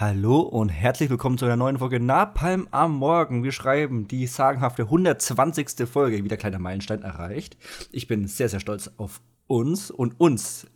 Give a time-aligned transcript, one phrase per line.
[0.00, 3.42] Hallo und herzlich willkommen zu einer neuen Folge Napalm am Morgen.
[3.42, 5.88] Wir schreiben die sagenhafte 120.
[5.88, 7.56] Folge, wie der kleine Meilenstein erreicht.
[7.90, 10.68] Ich bin sehr, sehr stolz auf uns und uns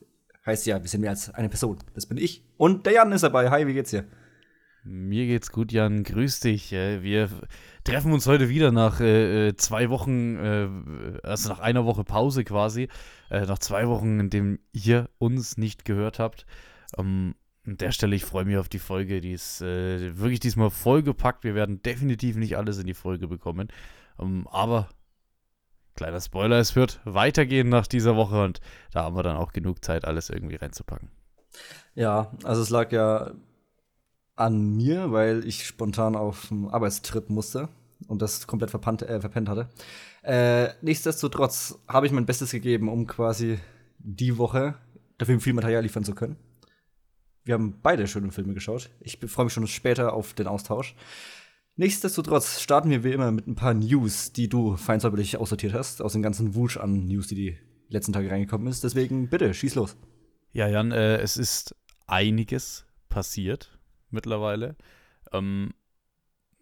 [0.45, 1.79] heißt ja, wir sind mehr als eine Person.
[1.95, 2.43] Das bin ich.
[2.56, 3.48] Und der Jan ist dabei.
[3.50, 4.06] Hi, wie geht's dir?
[4.82, 6.02] Mir geht's gut, Jan.
[6.02, 6.73] Grüß dich.
[6.73, 7.29] Wir
[7.84, 10.68] treffen uns heute wieder nach äh, äh, zwei Wochen, äh,
[11.23, 12.89] also nach einer Woche Pause quasi,
[13.30, 16.45] äh, nach zwei Wochen, in dem ihr uns nicht gehört habt.
[16.98, 17.36] Ähm,
[17.66, 19.20] an der Stelle, ich freue mich auf die Folge.
[19.20, 21.45] Die ist äh, wirklich diesmal vollgepackt.
[21.45, 23.68] Wir werden definitiv nicht alles in die Folge bekommen.
[24.18, 24.88] Um, ähm, aber,
[25.95, 28.60] kleiner Spoiler, es wird weitergehen nach dieser Woche und
[28.92, 31.10] da haben wir dann auch genug Zeit, alles irgendwie reinzupacken.
[31.95, 33.32] Ja, also es lag ja
[34.37, 37.68] an mir, weil ich spontan auf einen Arbeitstrip musste
[38.09, 39.68] und das komplett verpannt, äh, verpennt hatte.
[40.23, 43.59] Äh, nichtsdestotrotz habe ich mein Bestes gegeben, um quasi
[43.98, 44.74] die Woche
[45.18, 46.37] dafür viel Material liefern zu können.
[47.45, 48.91] Wir haben beide schöne Filme geschaut.
[49.01, 50.95] Ich freue mich schon später auf den Austausch.
[51.77, 56.13] Nichtsdestotrotz starten wir wie immer mit ein paar News, die du feinsäuberlich aussortiert hast, aus
[56.13, 58.85] dem ganzen Wusch an News, die die letzten Tage reingekommen ist.
[58.85, 59.96] Deswegen bitte, schieß los.
[60.52, 61.74] Ja, Jan, äh, es ist
[62.07, 63.79] einiges passiert
[64.10, 64.76] mittlerweile.
[65.32, 65.72] Ähm,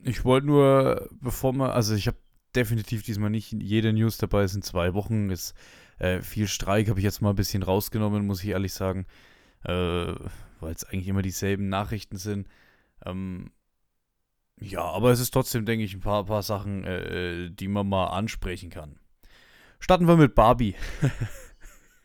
[0.02, 2.16] ich wollte nur, bevor man, also ich habe
[2.54, 5.54] definitiv diesmal nicht jede News dabei, es sind zwei Wochen, ist
[5.98, 9.06] äh, viel Streik, habe ich jetzt mal ein bisschen rausgenommen, muss ich ehrlich sagen.
[9.64, 10.14] Äh,
[10.62, 12.48] weil es eigentlich immer dieselben Nachrichten sind.
[13.04, 13.50] Ähm,
[14.60, 17.88] ja, aber es ist trotzdem, denke ich, ein paar, paar Sachen, äh, äh die man
[17.88, 18.98] mal ansprechen kann.
[19.78, 20.74] Starten wir mit Barbie.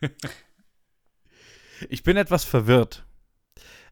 [1.90, 3.06] ich bin etwas verwirrt,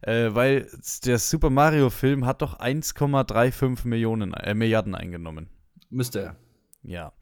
[0.01, 0.67] äh, weil
[1.05, 5.49] der Super Mario-Film hat doch 1,35 Millionen äh, Milliarden eingenommen.
[5.89, 6.35] Müsste er.
[6.81, 7.13] Ja.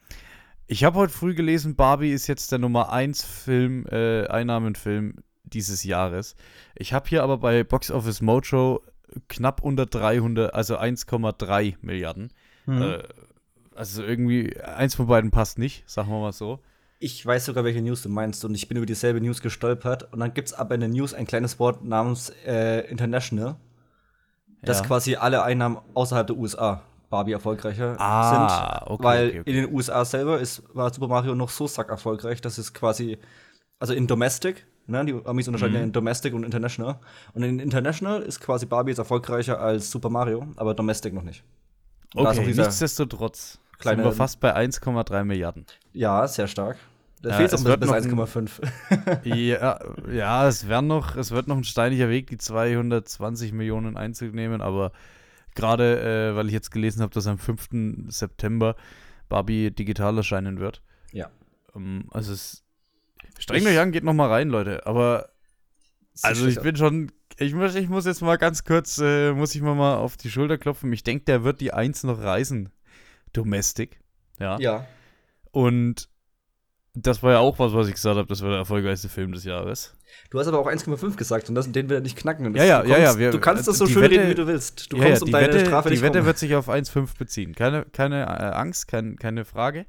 [0.68, 5.16] Ich habe heute früh gelesen, Barbie ist jetzt der Nummer 1 Film, äh, Einnahmenfilm
[5.54, 6.36] dieses Jahres.
[6.76, 8.82] Ich habe hier aber bei Box Office Mojo
[9.28, 12.32] knapp unter 300, also 1,3 Milliarden.
[12.66, 12.82] Mhm.
[12.82, 13.04] Äh,
[13.76, 16.60] also irgendwie, eins von beiden passt nicht, sagen wir mal so.
[17.00, 20.14] Ich weiß sogar, welche News du meinst und ich bin über dieselbe News gestolpert.
[20.14, 23.56] Und dann gibt es aber in der News ein kleines Wort namens äh, International,
[24.62, 24.86] das ja.
[24.86, 28.92] quasi alle Einnahmen außerhalb der USA Barbie erfolgreicher ah, sind.
[28.92, 29.50] Okay, weil okay, okay.
[29.52, 33.20] in den USA selber ist, war Super Mario noch so sack erfolgreich, dass es quasi,
[33.78, 35.06] also in Domestic Ne?
[35.06, 35.78] Die Amis unterscheiden mhm.
[35.78, 37.00] ja in Domestic und International.
[37.34, 41.44] Und in International ist quasi Barbie jetzt erfolgreicher als Super Mario, aber Domestic noch nicht.
[42.16, 45.66] Und okay, nichtsdestotrotz kleine, sind wir fast bei 1,3 Milliarden.
[45.94, 46.78] Ja, sehr stark.
[47.22, 49.26] Da ja, fehlt es bis 1,5.
[49.36, 49.80] ja,
[50.12, 54.92] ja, es, noch, es wird noch ein steiniger Weg, die 220 Millionen einzunehmen, aber
[55.56, 58.10] gerade, äh, weil ich jetzt gelesen habe, dass am 5.
[58.10, 58.76] September
[59.30, 60.82] Barbie digital erscheinen wird.
[61.14, 61.30] Ja.
[61.72, 62.63] Um, also es
[63.40, 64.86] Streng euch an, geht noch mal rein, Leute.
[64.86, 65.30] Aber
[66.22, 69.62] also ich bin schon, ich muss, ich muss jetzt mal ganz kurz, äh, muss ich
[69.62, 70.92] mal, mal auf die Schulter klopfen.
[70.94, 72.72] Ich denke, der wird die Eins noch reisen.
[73.34, 74.00] Domestic.
[74.40, 74.60] Ja.
[74.60, 74.86] Ja.
[75.52, 76.10] Und
[76.96, 79.44] das war ja auch was, was ich gesagt habe, das war der erfolgreichste Film des
[79.46, 79.96] Jahres.
[80.30, 82.46] Du hast aber auch 1,5 gesagt und das, den wir nicht knacken.
[82.46, 83.18] Und ja, ja, du kommst, ja, ja.
[83.18, 84.92] Wir, du kannst das so schön Wette, reden, wie du willst.
[84.92, 86.26] Du ja, kommst ja, um deine Wette, Strafe nicht Die Wette kommen.
[86.28, 87.56] wird sich auf 1,5 beziehen.
[87.56, 89.88] Keine, keine äh, Angst, kein, keine Frage.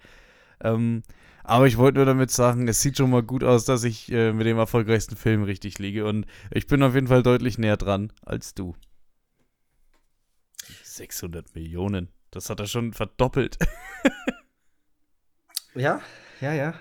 [0.62, 1.02] Ähm,
[1.44, 4.32] aber ich wollte nur damit sagen, es sieht schon mal gut aus, dass ich äh,
[4.32, 6.06] mit dem erfolgreichsten Film richtig liege.
[6.06, 8.74] Und ich bin auf jeden Fall deutlich näher dran als du.
[10.82, 12.08] 600 Millionen.
[12.30, 13.58] Das hat er schon verdoppelt.
[15.74, 16.00] ja,
[16.40, 16.74] ja, ja.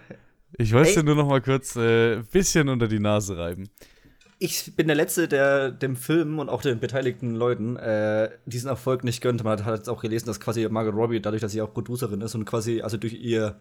[0.57, 3.69] Ich wollte dir nur noch mal kurz ein äh, bisschen unter die Nase reiben.
[4.39, 9.03] Ich bin der Letzte, der dem Film und auch den beteiligten Leuten äh, diesen Erfolg
[9.03, 9.43] nicht gönnt.
[9.43, 12.35] Man hat jetzt auch gelesen, dass quasi Margot Robbie, dadurch, dass sie auch Producerin ist
[12.35, 13.59] und quasi, also durch ihr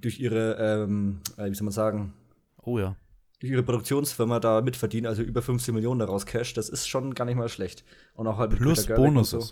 [0.00, 0.54] durch ihre,
[0.84, 2.14] ähm, äh, wie soll man sagen?
[2.62, 2.96] Oh ja.
[3.40, 7.24] Durch ihre Produktionsfirma da mitverdienen, also über 15 Millionen daraus Cash, das ist schon gar
[7.24, 7.84] nicht mal schlecht.
[8.14, 9.30] Und auch halt mit Plus Bonus.
[9.30, 9.42] So.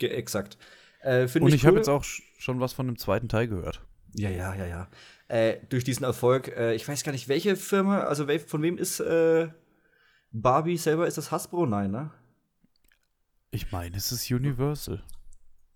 [0.00, 0.58] Exakt.
[1.02, 1.68] Äh, und ich, ich cool.
[1.68, 3.80] habe jetzt auch schon was von dem zweiten Teil gehört.
[4.14, 4.88] Ja, ja, ja, ja.
[5.28, 9.00] Äh, durch diesen Erfolg, äh, ich weiß gar nicht, welche Firma, also von wem ist
[9.00, 9.48] äh,
[10.32, 11.06] Barbie selber?
[11.06, 11.66] Ist das Hasbro?
[11.66, 12.10] Nein, ne?
[13.50, 15.02] Ich meine, es ist Universal.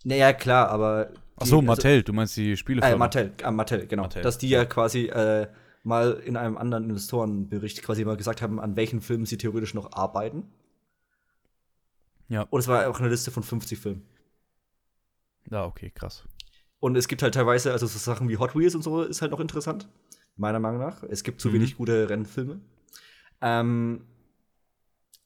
[0.05, 1.11] Naja, klar, aber.
[1.37, 2.95] Ach so, Mattel, also, du meinst die Spielefirma.
[2.95, 4.03] Äh, Mattel, äh, Mattel, genau.
[4.03, 4.23] Mattel.
[4.23, 5.49] Dass die ja, ja quasi äh,
[5.83, 9.93] mal in einem anderen Investorenbericht quasi mal gesagt haben, an welchen Filmen sie theoretisch noch
[9.93, 10.45] arbeiten.
[12.29, 12.43] Ja.
[12.51, 14.07] Und es war auch eine Liste von 50 Filmen.
[15.51, 16.25] Ja, okay, krass.
[16.81, 19.31] Und es gibt halt teilweise, also so Sachen wie Hot Wheels und so ist halt
[19.33, 19.89] noch interessant,
[20.37, 21.03] meiner Meinung nach.
[21.05, 21.55] Es gibt zu mhm.
[21.55, 22.61] wenig gute Rennfilme.
[23.41, 24.07] Ähm,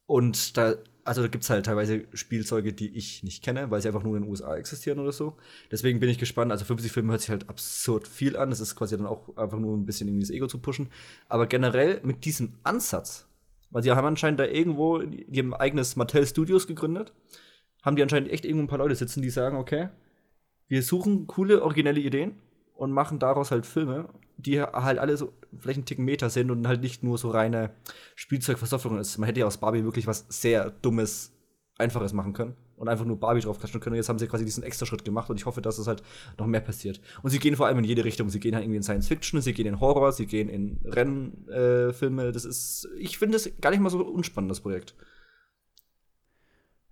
[0.07, 0.75] und da
[1.07, 4.17] also da gibt es halt teilweise Spielzeuge, die ich nicht kenne, weil sie einfach nur
[4.17, 5.37] in den USA existieren oder so.
[5.71, 6.51] Deswegen bin ich gespannt.
[6.51, 8.51] Also 50 Filme hört sich halt absurd viel an.
[8.51, 10.89] Das ist quasi dann auch einfach nur ein bisschen irgendwie das Ego zu pushen.
[11.29, 13.29] Aber generell mit diesem Ansatz
[13.71, 17.13] Weil sie haben anscheinend da irgendwo, haben eigenes Mattel Studios gegründet.
[17.83, 19.91] Haben die anscheinend echt irgendwo ein paar Leute sitzen, die sagen, okay,
[20.69, 22.37] wir suchen coole, originelle Ideen
[22.77, 26.69] und machen daraus halt Filme, die halt alle so vielleicht einen Ticken Meter sind und
[26.69, 27.71] halt nicht nur so reine
[28.15, 29.19] Spielzeugversoffung ist.
[29.19, 31.33] Man hätte ja aus Barbie wirklich was sehr Dummes,
[31.79, 33.95] Einfaches machen können und einfach nur Barbie draufklatschen können.
[33.95, 36.03] Und jetzt haben sie quasi diesen extra Schritt gemacht und ich hoffe, dass es halt
[36.39, 37.01] noch mehr passiert.
[37.23, 38.29] Und sie gehen vor allem in jede Richtung.
[38.29, 42.27] Sie gehen halt irgendwie in Science Fiction, sie gehen in Horror, sie gehen in Rennfilme.
[42.29, 44.95] Äh, das ist, ich finde es gar nicht mal so unspannend, das Projekt.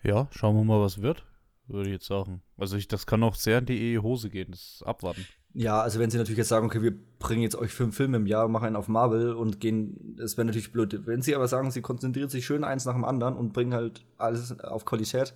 [0.02, 1.25] Ja, schauen wir mal, was wird,
[1.66, 2.42] würde ich jetzt sagen.
[2.58, 5.26] Also ich, das kann auch sehr in die Hose gehen, das abwarten.
[5.54, 8.26] Ja, also wenn sie natürlich jetzt sagen, okay, wir bringen jetzt euch fünf Filme im
[8.26, 11.06] Jahr, machen einen auf Marvel und gehen, das wäre natürlich blöd.
[11.06, 14.04] Wenn sie aber sagen, sie konzentrieren sich schön eins nach dem anderen und bringen halt
[14.18, 15.32] alles auf Qualität,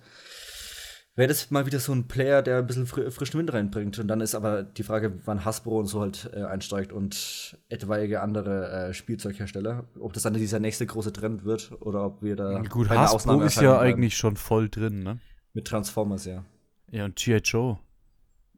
[1.15, 3.97] wäre das mal wieder so ein Player, der ein bisschen fr frischen Wind reinbringt.
[3.97, 8.21] Und dann ist aber die Frage, wann Hasbro und so halt äh, einsteigt und etwaige
[8.21, 9.85] andere äh, Spielzeughersteller.
[10.01, 13.45] Ob das dann dieser nächste große Trend wird oder ob wir da Gut, Hasbro Ausnahme
[13.45, 15.19] ist ja eigentlich schon voll drin, ne?
[15.53, 16.43] Mit Transformers, ja.
[16.91, 17.37] Ja, und G.I.
[17.37, 17.79] Joe.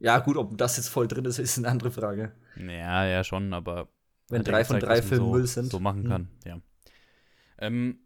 [0.02, 2.32] Ja, gut, ob das jetzt voll drin ist, ist eine andere Frage.
[2.58, 3.88] Ja, ja, schon, aber.
[4.30, 5.72] Wenn drei von drei Filmen so, Müll sind.
[5.72, 6.10] So machen hm.
[6.10, 6.30] kann, hm.
[6.46, 6.62] ja.
[7.60, 8.00] Ähm,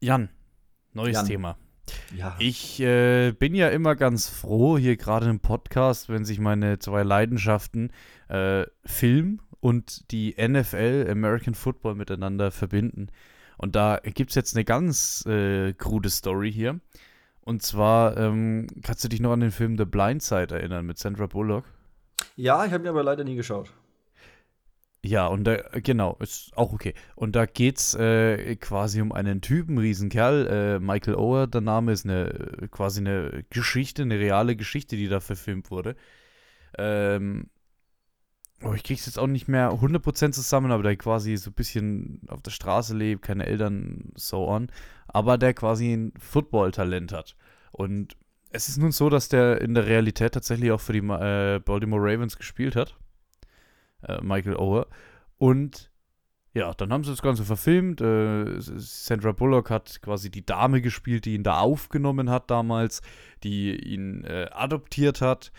[0.00, 0.30] Jan,
[0.92, 1.26] neues Jan.
[1.26, 1.58] Thema.
[2.16, 2.36] Ja.
[2.38, 7.02] Ich äh, bin ja immer ganz froh, hier gerade im Podcast, wenn sich meine zwei
[7.02, 7.92] Leidenschaften,
[8.28, 13.08] äh, Film und die NFL, American Football, miteinander verbinden.
[13.58, 16.80] Und da gibt es jetzt eine ganz äh, krude Story hier.
[17.50, 20.98] Und zwar, ähm, kannst du dich noch an den Film The Blind Side erinnern mit
[20.98, 21.64] Sandra Bullock?
[22.36, 23.72] Ja, ich habe ihn aber leider nie geschaut.
[25.04, 26.94] Ja, und da, genau, ist auch okay.
[27.16, 32.04] Und da geht's äh, quasi um einen Typen, Riesenkerl, äh, Michael Ower, der Name ist
[32.04, 35.96] eine, quasi eine Geschichte, eine reale Geschichte, die da verfilmt wurde.
[36.78, 37.50] Ähm,
[38.62, 42.20] oh, ich krieg's jetzt auch nicht mehr 100% zusammen, aber der quasi so ein bisschen
[42.28, 44.70] auf der Straße lebt, keine Eltern, so on
[45.12, 47.36] aber der quasi ein Football-Talent hat.
[47.72, 48.16] Und
[48.50, 52.02] es ist nun so, dass der in der Realität tatsächlich auch für die äh, Baltimore
[52.02, 52.96] Ravens gespielt hat.
[54.02, 54.86] Äh, Michael Ower.
[55.38, 55.90] Und
[56.52, 58.00] ja, dann haben sie das Ganze verfilmt.
[58.00, 63.02] Äh, Sandra Bullock hat quasi die Dame gespielt, die ihn da aufgenommen hat damals,
[63.44, 65.52] die ihn äh, adoptiert hat,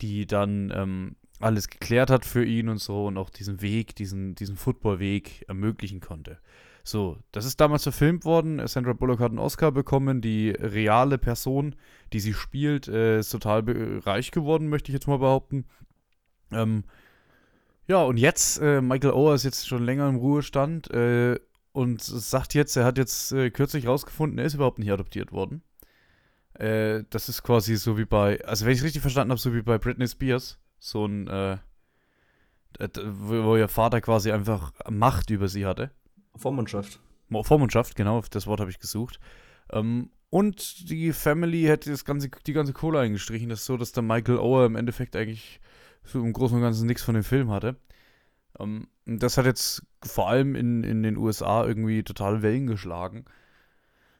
[0.00, 4.34] die dann ähm, alles geklärt hat für ihn und so und auch diesen Weg, diesen,
[4.34, 6.38] diesen Football-Weg ermöglichen konnte.
[6.84, 8.66] So, das ist damals verfilmt worden.
[8.66, 10.20] Sandra Bullock hat einen Oscar bekommen.
[10.20, 11.76] Die reale Person,
[12.12, 13.64] die sie spielt, äh, ist total
[14.04, 15.66] reich geworden, möchte ich jetzt mal behaupten.
[16.50, 16.84] Ähm,
[17.86, 21.38] ja, und jetzt, äh, Michael Ower ist jetzt schon länger im Ruhestand äh,
[21.72, 25.62] und sagt jetzt, er hat jetzt äh, kürzlich rausgefunden, er ist überhaupt nicht adoptiert worden.
[26.54, 29.54] Äh, das ist quasi so wie bei, also wenn ich es richtig verstanden habe, so
[29.54, 30.58] wie bei Britney Spears.
[30.84, 31.58] So ein, äh,
[33.04, 35.92] wo ihr Vater quasi einfach Macht über sie hatte.
[36.34, 36.98] Vormundschaft.
[37.30, 39.20] Vormundschaft, genau, das Wort habe ich gesucht.
[39.70, 43.48] Ähm, und die Family hätte das ganze, die ganze Kohle eingestrichen.
[43.48, 45.60] Das ist so, dass der Michael Ower im Endeffekt eigentlich
[46.02, 47.76] so im Großen und Ganzen nichts von dem Film hatte.
[48.58, 53.24] Ähm, das hat jetzt vor allem in, in den USA irgendwie total Wellen geschlagen.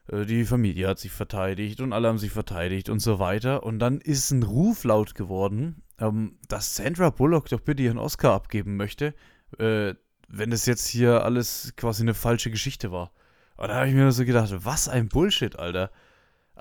[0.07, 3.63] Äh, die Familie hat sich verteidigt und alle haben sich verteidigt und so weiter.
[3.63, 8.33] Und dann ist ein Ruf laut geworden, ähm, dass Sandra Bullock doch bitte ihren Oscar
[8.33, 9.13] abgeben möchte.
[9.57, 9.95] Äh,
[10.27, 13.11] wenn das jetzt hier alles quasi eine falsche Geschichte war.
[13.55, 15.91] Und da habe ich mir so gedacht, was ein Bullshit, Alter.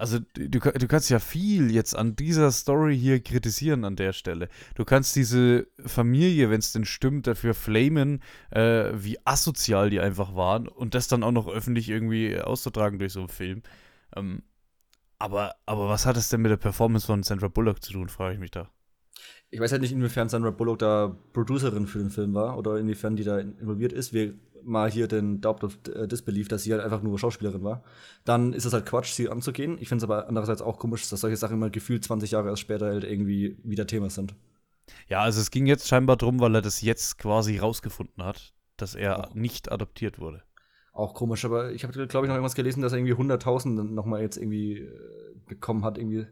[0.02, 4.48] Also du, du kannst ja viel jetzt an dieser Story hier kritisieren an der Stelle.
[4.74, 10.34] Du kannst diese Familie, wenn es denn stimmt, dafür flamen, äh, wie asozial die einfach
[10.34, 13.62] waren und das dann auch noch öffentlich irgendwie auszutragen durch so einen Film.
[14.16, 14.42] Ähm,
[15.20, 18.34] aber, aber was hat es denn mit der Performance von Sandra Bullock zu tun, frage
[18.34, 18.68] ich mich da
[19.52, 23.16] ich weiß halt nicht, inwiefern Sandra Bullock da Producerin für den Film war oder inwiefern
[23.16, 24.14] die da involviert ist.
[24.14, 27.82] Wir mal hier den Doubt of äh, Disbelief, dass sie halt einfach nur Schauspielerin war.
[28.24, 29.76] Dann ist es halt Quatsch, sie anzugehen.
[29.78, 32.62] Ich finde es aber andererseits auch komisch, dass solche Sachen immer gefühlt 20 Jahre erst
[32.62, 34.34] später halt irgendwie wieder Thema sind.
[35.06, 38.94] Ja, also es ging jetzt scheinbar drum, weil er das jetzt quasi rausgefunden hat, dass
[38.94, 39.34] er auch.
[39.34, 40.42] nicht adoptiert wurde.
[40.94, 44.22] Auch komisch, aber ich habe, glaube ich, noch irgendwas gelesen, dass er irgendwie 100.000 nochmal
[44.22, 46.26] jetzt irgendwie äh, bekommen hat, irgendwie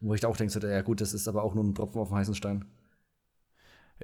[0.00, 2.08] wo ich auch denke, so, ja gut, das ist aber auch nur ein Tropfen auf
[2.08, 2.64] dem heißen Stein.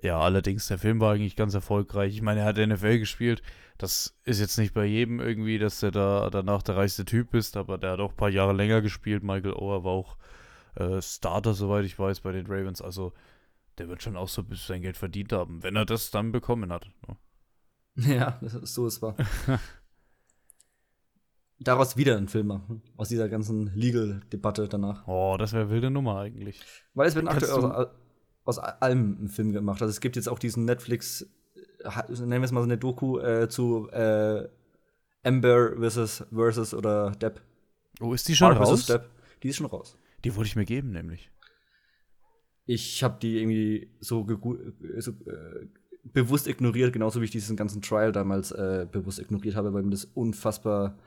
[0.02, 2.14] Ja, allerdings, der Film war eigentlich ganz erfolgreich.
[2.14, 3.42] Ich meine, er hat NFL gespielt.
[3.78, 7.56] Das ist jetzt nicht bei jedem irgendwie, dass er da danach der reichste Typ ist,
[7.56, 9.22] aber der hat auch ein paar Jahre länger gespielt.
[9.22, 10.16] Michael Oher war auch
[10.76, 12.82] äh, Starter, soweit ich weiß, bei den Ravens.
[12.82, 13.12] Also,
[13.78, 16.72] der wird schon auch so bis sein Geld verdient haben, wenn er das dann bekommen
[16.72, 16.88] hat.
[17.08, 17.16] Ne?
[18.16, 19.16] Ja, so ist wahr.
[21.58, 22.82] daraus wieder einen Film machen.
[22.96, 25.06] Aus dieser ganzen Legal-Debatte danach.
[25.06, 26.60] Oh, das wäre wilde Nummer eigentlich.
[26.94, 27.88] Weil es wird aktuell aus,
[28.44, 29.80] aus, allem ein Film gemacht.
[29.82, 31.28] Also es gibt jetzt auch diesen Netflix,
[32.08, 34.48] nennen wir es mal so eine Doku äh, zu äh,
[35.24, 37.40] Amber versus, versus oder Depp.
[38.00, 38.86] Oh, ist die schon Mark raus?
[38.86, 39.10] Depp.
[39.42, 39.96] Die ist schon raus.
[40.24, 41.30] Die wollte ich mir geben, nämlich.
[42.66, 45.66] Ich habe die irgendwie so, äh, so äh,
[46.04, 49.90] bewusst ignoriert, genauso wie ich diesen ganzen Trial damals äh, bewusst ignoriert habe, weil mir
[49.90, 50.98] das unfassbar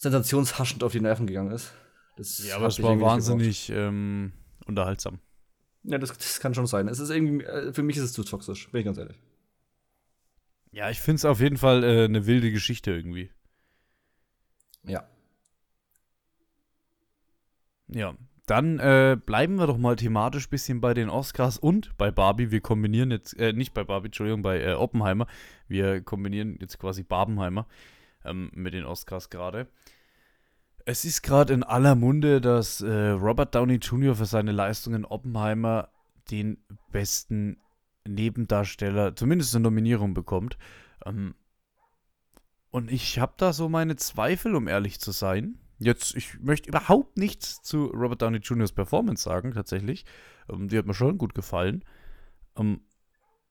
[0.00, 1.72] sensationshaschend auf die Nerven gegangen ist.
[2.16, 4.32] Das Ja, aber es war wahnsinnig ähm,
[4.66, 5.20] unterhaltsam.
[5.84, 6.88] Ja, das, das kann schon sein.
[6.88, 9.18] Es ist irgendwie, äh, für mich ist es zu toxisch, bin ich ganz ehrlich.
[10.72, 13.30] Ja, ich finde es auf jeden Fall äh, eine wilde Geschichte irgendwie.
[14.84, 15.06] Ja.
[17.88, 18.14] Ja,
[18.46, 22.50] dann äh, bleiben wir doch mal thematisch ein bisschen bei den Oscars und bei Barbie.
[22.50, 25.26] Wir kombinieren jetzt, äh, nicht bei Barbie, Entschuldigung, bei äh, Oppenheimer.
[25.68, 27.66] Wir kombinieren jetzt quasi Barbenheimer
[28.24, 29.68] ähm, mit den Oscars gerade.
[30.86, 34.14] Es ist gerade in aller Munde, dass äh, Robert Downey Jr.
[34.14, 35.88] für seine Leistung in Oppenheimer
[36.30, 36.58] den
[36.90, 37.58] besten
[38.06, 40.58] Nebendarsteller, zumindest eine Nominierung bekommt.
[41.04, 41.34] Ähm,
[42.70, 45.58] und ich habe da so meine Zweifel, um ehrlich zu sein.
[45.78, 50.04] Jetzt, ich möchte überhaupt nichts zu Robert Downey Jr.'s Performance sagen, tatsächlich.
[50.48, 51.84] Ähm, die hat mir schon gut gefallen.
[52.56, 52.82] Ähm,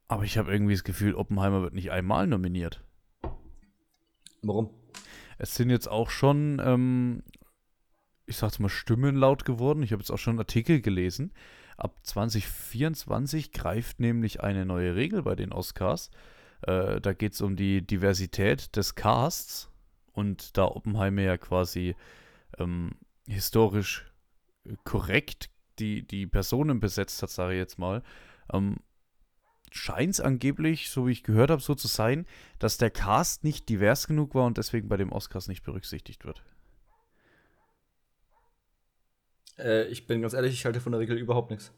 [0.08, 2.84] aber ich habe irgendwie das Gefühl, Oppenheimer wird nicht einmal nominiert.
[4.41, 4.69] Warum?
[5.38, 7.24] Es sind jetzt auch schon, ähm,
[8.25, 9.84] ich sag's mal, Stimmen laut geworden.
[9.84, 11.34] Ich habe jetzt auch schon Artikel gelesen.
[11.77, 16.12] Ab 2024 greift nämlich eine neue Regel bei den Oscars.
[16.62, 19.69] Äh, da geht es um die Diversität des Casts.
[20.12, 21.96] Und da Oppenheimer ja quasi
[22.58, 22.91] ähm,
[23.27, 24.12] historisch
[24.84, 28.03] korrekt die, die Personen besetzt hat, sage ich jetzt mal,
[28.51, 28.77] ähm,
[29.72, 32.26] scheint es angeblich, so wie ich gehört habe, so zu sein,
[32.60, 36.44] dass der Cast nicht divers genug war und deswegen bei dem Oscars nicht berücksichtigt wird.
[39.58, 41.72] Äh, ich bin ganz ehrlich, ich halte von der Regel überhaupt nichts.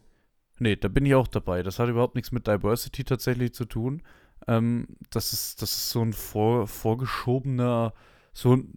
[0.58, 1.62] Nee, da bin ich auch dabei.
[1.62, 4.02] Das hat überhaupt nichts mit Diversity tatsächlich zu tun.
[4.46, 7.94] Ähm, das, ist, das ist so ein vor, vorgeschobener,
[8.32, 8.74] so ein,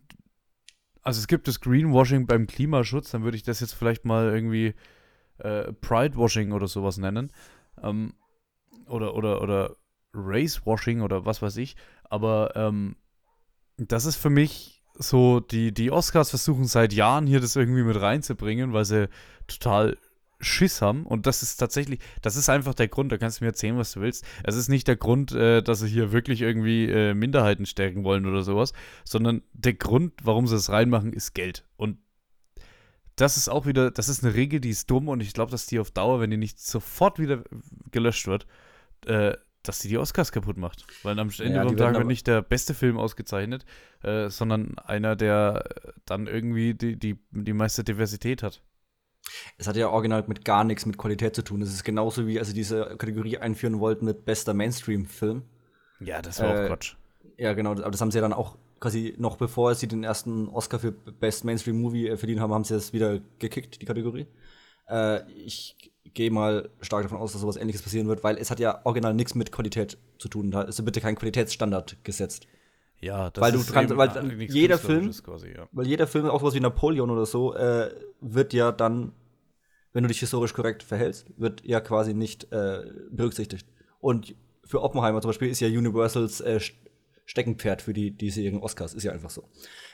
[1.02, 4.74] also es gibt das Greenwashing beim Klimaschutz, dann würde ich das jetzt vielleicht mal irgendwie
[5.38, 7.32] äh, Pridewashing oder sowas nennen.
[7.82, 8.14] Ähm,
[8.88, 9.76] oder, oder, oder
[10.14, 11.76] Racewashing oder was weiß ich.
[12.10, 12.96] Aber ähm,
[13.78, 18.00] das ist für mich so, die, die Oscars versuchen seit Jahren hier das irgendwie mit
[18.00, 19.10] reinzubringen, weil sie
[19.48, 19.98] total
[20.40, 21.06] Schiss haben.
[21.06, 23.92] Und das ist tatsächlich, das ist einfach der Grund, da kannst du mir erzählen, was
[23.94, 24.26] du willst.
[24.44, 28.26] Es ist nicht der Grund, äh, dass sie hier wirklich irgendwie äh, Minderheiten stärken wollen
[28.26, 28.74] oder sowas,
[29.04, 31.66] sondern der Grund, warum sie es reinmachen, ist Geld.
[31.78, 31.98] Und
[33.16, 35.68] das ist auch wieder, das ist eine Regel, die ist dumm und ich glaube, dass
[35.68, 37.44] die auf Dauer, wenn die nicht sofort wieder
[37.92, 38.46] gelöscht wird,
[39.08, 40.88] äh, dass die die Oscars kaputt macht.
[41.04, 43.66] Weil am Ende Ja, vom Tag wird nicht der beste Film ausgezeichnet,
[44.04, 48.62] äh, sondern einer, der äh, dann irgendwie die, die, die meiste Diversität hat.
[49.58, 51.62] Es hat ja original mit gar nichts mit Qualität zu tun.
[51.62, 55.44] Es ist genauso wie, als sie diese Kategorie einführen wollten mit bester Mainstream-Film.
[56.00, 56.96] Ja, das war Äh, auch Quatsch.
[57.38, 60.48] Ja, genau, aber das haben sie ja dann auch quasi noch bevor sie den ersten
[60.50, 64.28] Oscar für Best Mainstream Movie äh, verdient haben, haben sie das wieder gekickt, die Kategorie.
[64.90, 65.76] Äh, ich
[66.14, 69.14] gehe mal stark davon aus, dass sowas ähnliches passieren wird, weil es hat ja original
[69.14, 70.52] nichts mit Qualität zu tun.
[70.52, 72.48] Da ist bitte kein Qualitätsstandard gesetzt.
[73.02, 74.10] Ja, das weil du ist kannst- weil
[74.50, 75.68] jeder Künstlerisches Quasi, ja.
[75.72, 79.12] Weil jeder Film, auch sowas wie Napoleon oder so, äh, wird ja dann,
[79.94, 83.68] wenn du dich historisch korrekt verhältst, wird ja quasi nicht äh, berücksichtigt.
[84.00, 86.60] Und für Oppenheimer zum Beispiel ist ja Universals äh,
[87.26, 89.44] Steckenpferd für die diesjährigen Oscars, ist ja einfach so.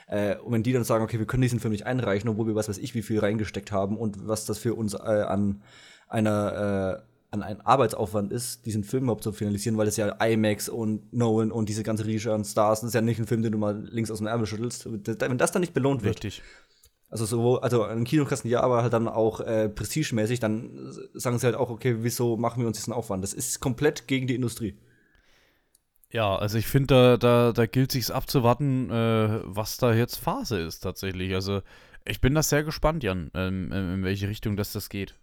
[0.07, 2.55] Äh, und wenn die dann sagen, okay, wir können diesen Film nicht einreichen, obwohl wir
[2.55, 5.63] was weiß ich, wie viel reingesteckt haben und was das für uns äh, an
[6.07, 10.67] einer äh, an einen Arbeitsaufwand ist, diesen Film überhaupt zu finalisieren, weil es ja IMAX
[10.67, 13.53] und Nolan und diese ganze Riege an Stars, das ist ja nicht ein Film, den
[13.53, 14.85] du mal links aus dem Ärmel schüttelst.
[14.91, 16.43] Wenn das dann nicht belohnt wird, Richtig.
[17.09, 21.45] also so, also an Kinokassen ja, aber halt dann auch äh, prestigemäßig, dann sagen sie
[21.45, 23.23] halt auch, okay, wieso machen wir uns diesen Aufwand?
[23.23, 24.75] Das ist komplett gegen die Industrie.
[26.11, 30.59] Ja, also ich finde, da, da, da gilt sich's abzuwarten, äh, was da jetzt Phase
[30.59, 31.33] ist tatsächlich.
[31.33, 31.61] Also
[32.05, 35.15] ich bin da sehr gespannt, Jan, ähm, in in welche Richtung das das geht.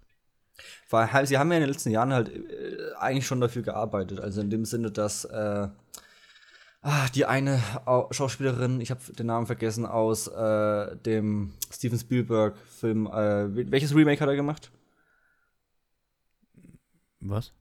[0.90, 4.20] Weil halt, sie haben ja in den letzten Jahren halt äh, eigentlich schon dafür gearbeitet.
[4.20, 5.68] Also in dem Sinne, dass äh,
[6.82, 13.06] ah, die eine Au- Schauspielerin, ich habe den Namen vergessen, aus äh, dem Steven Spielberg-Film,
[13.06, 14.70] äh, wel- welches Remake hat er gemacht?
[17.20, 17.52] Was?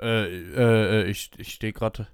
[0.00, 2.08] Äh, äh, äh, ich, ich stehe gerade.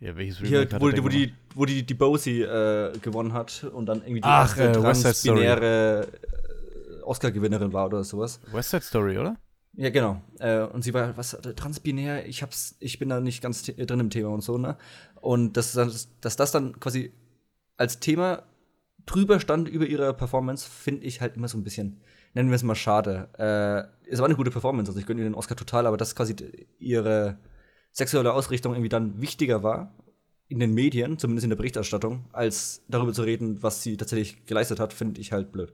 [0.00, 3.64] Ja, welches Hier, Remake hat wo, wo, die, wo die, die Bosie äh, gewonnen hat
[3.64, 8.40] und dann irgendwie die Ach, erste äh, transbinäre äh, Oscar-Gewinnerin war oder sowas.
[8.50, 9.36] West Side Story, oder?
[9.74, 10.22] Ja, genau.
[10.38, 14.10] Äh, und sie war, was, transbinär, ich hab's, ich bin da nicht ganz drin im
[14.10, 14.76] Thema und so, ne?
[15.20, 17.12] Und dass, dass, dass das dann quasi
[17.76, 18.42] als Thema
[19.06, 22.00] drüber stand über ihre Performance, finde ich halt immer so ein bisschen,
[22.34, 23.28] nennen wir es mal schade.
[23.38, 26.14] Äh, es war eine gute Performance, also ich gönne ihr den Oscar total, aber dass
[26.14, 26.34] quasi
[26.78, 27.38] ihre
[27.92, 29.94] sexuelle Ausrichtung irgendwie dann wichtiger war,
[30.48, 34.80] in den Medien, zumindest in der Berichterstattung, als darüber zu reden, was sie tatsächlich geleistet
[34.80, 35.72] hat, finde ich halt blöd.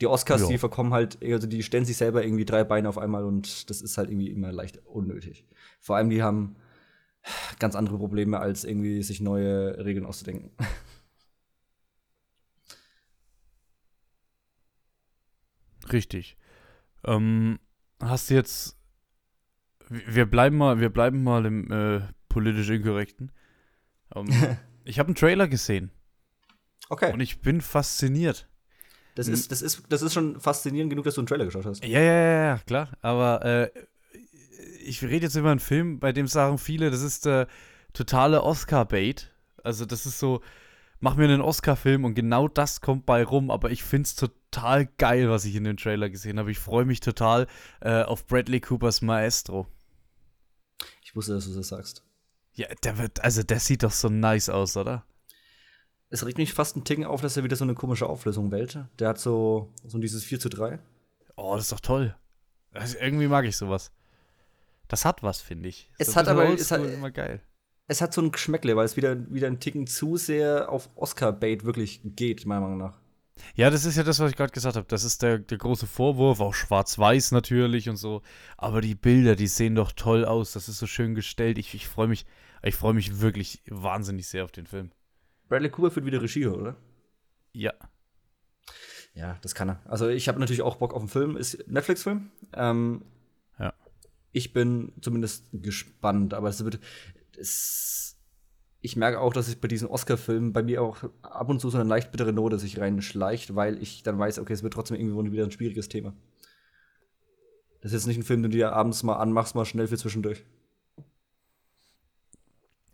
[0.00, 0.48] Die Oscars, Ja.
[0.48, 3.82] die verkommen halt, also die stellen sich selber irgendwie drei Beine auf einmal und das
[3.82, 5.44] ist halt irgendwie immer leicht unnötig.
[5.80, 6.56] Vor allem, die haben
[7.58, 10.50] ganz andere Probleme, als irgendwie sich neue Regeln auszudenken.
[15.92, 16.36] Richtig.
[17.04, 17.58] Ähm,
[18.00, 18.76] hast du jetzt.
[19.88, 23.32] Wir bleiben mal, wir bleiben mal im äh, politisch Inkorrekten.
[24.14, 24.28] Ähm,
[24.84, 25.90] ich habe einen Trailer gesehen
[26.88, 27.12] Okay.
[27.12, 28.48] und ich bin fasziniert.
[29.16, 31.84] Das ist, das, ist, das ist schon faszinierend genug, dass du einen Trailer geschaut hast.
[31.84, 32.90] Ja, ja, ja, ja, klar.
[33.02, 33.70] Aber äh,
[34.84, 37.48] ich rede jetzt über einen Film, bei dem sagen viele, das ist der
[37.92, 39.32] totale Oscar-Bait.
[39.62, 40.40] Also, das ist so,
[41.00, 43.50] mach mir einen Oscar-Film und genau das kommt bei rum.
[43.50, 44.39] Aber ich finde es total
[44.98, 46.50] geil, was ich in dem Trailer gesehen habe.
[46.50, 47.46] Ich freue mich total
[47.80, 49.66] äh, auf Bradley Coopers Maestro.
[51.02, 52.04] Ich wusste, dass du das sagst.
[52.54, 55.04] Ja, der wird, also der sieht doch so nice aus, oder?
[56.08, 58.78] Es regt mich fast einen Ticken auf, dass er wieder so eine komische Auflösung wählt.
[58.98, 60.80] Der hat so, so dieses 4 zu 3.
[61.36, 62.16] Oh, das ist doch toll.
[62.72, 63.92] Also, irgendwie mag ich sowas.
[64.88, 65.90] Das hat was, finde ich.
[65.98, 67.40] Es So hat aber- es hat- immer geil.
[67.86, 71.64] Es hat so ein Geschmäckle, weil es wieder, wieder einen Ticken zu sehr auf Oscar-Bait
[71.64, 72.98] wirklich geht, meiner Meinung nach.
[73.54, 74.86] Ja, das ist ja das, was ich gerade gesagt habe.
[74.88, 78.22] Das ist der, der große Vorwurf, auch schwarz-weiß natürlich und so.
[78.56, 80.52] Aber die Bilder, die sehen doch toll aus.
[80.52, 81.58] Das ist so schön gestellt.
[81.58, 82.26] Ich, ich freue mich,
[82.62, 84.90] ich freue mich wirklich wahnsinnig sehr auf den Film.
[85.48, 86.76] Bradley Cooper führt wieder Regie, oder?
[87.52, 87.72] Ja.
[89.14, 89.80] Ja, das kann er.
[89.86, 91.36] Also ich habe natürlich auch Bock auf den Film.
[91.36, 92.30] Ist Netflix-Film.
[92.54, 93.02] Ähm,
[93.58, 93.74] Ja.
[94.32, 96.78] Ich bin zumindest gespannt, aber es wird.
[97.36, 98.16] Es,
[98.82, 101.78] ich merke auch, dass ich bei diesen Oscar-Filmen bei mir auch ab und zu so
[101.78, 105.22] eine leicht bittere Note sich reinschleicht, weil ich dann weiß, okay, es wird trotzdem irgendwo
[105.24, 106.14] wieder ein schwieriges Thema.
[107.82, 109.98] Das ist jetzt nicht ein Film, den du dir abends mal anmachst, mal schnell für
[109.98, 110.44] zwischendurch.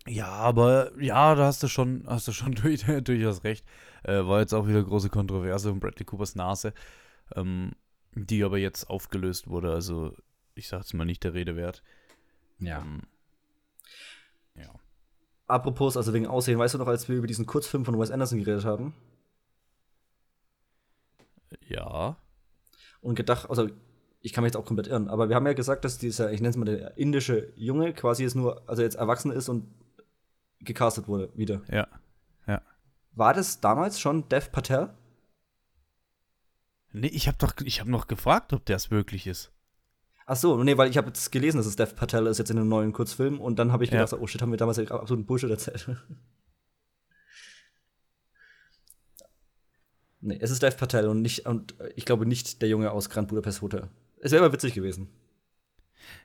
[0.08, 3.64] Ja, aber ja, da hast du schon, hast du schon durch, durchaus recht.
[4.02, 6.72] Äh, war jetzt auch wieder große Kontroverse um Bradley Coopers Nase,
[7.34, 7.72] ähm,
[8.14, 9.72] die aber jetzt aufgelöst wurde.
[9.72, 10.14] Also,
[10.54, 11.82] ich sag jetzt mal nicht der Rede wert.
[12.58, 12.80] Ja.
[12.80, 13.15] Ähm, ja.
[15.46, 18.38] Apropos, also wegen Aussehen, weißt du noch, als wir über diesen Kurzfilm von Wes Anderson
[18.38, 18.94] geredet haben
[21.68, 22.16] Ja.
[23.00, 23.68] und gedacht, also
[24.20, 26.40] ich kann mich jetzt auch komplett irren, aber wir haben ja gesagt, dass dieser, ich
[26.40, 29.72] nenne es mal der indische Junge quasi jetzt nur, also jetzt erwachsen ist und
[30.60, 31.62] gecastet wurde wieder.
[31.70, 31.86] Ja.
[33.12, 34.90] War das damals schon Dev Patel?
[36.92, 39.52] Nee, ich habe doch, ich habe noch gefragt, ob der es wirklich ist.
[40.28, 42.58] Ach so, nee, weil ich habe jetzt gelesen, dass es Dev Patel ist jetzt in
[42.58, 44.04] einem neuen Kurzfilm und dann habe ich Ja.
[44.04, 45.86] gedacht, oh shit, haben wir damals ja absoluten Bullshit erzählt.
[50.20, 53.28] nee, es ist Dev Patel und nicht und ich glaube nicht der Junge aus Grand
[53.28, 53.88] Budapest Hotel.
[54.20, 55.08] Es wäre aber witzig gewesen.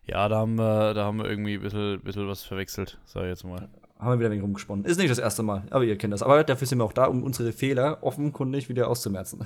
[0.05, 3.29] Ja, da haben wir, da haben wir irgendwie ein bisschen, bisschen was verwechselt, sag ich
[3.29, 3.69] jetzt mal.
[3.99, 4.85] Haben wir wieder ein wenig rumgesponnen.
[4.85, 6.23] Ist nicht das erste Mal, aber ihr kennt das.
[6.23, 9.45] Aber dafür sind wir auch da, um unsere Fehler offenkundig wieder auszumerzen.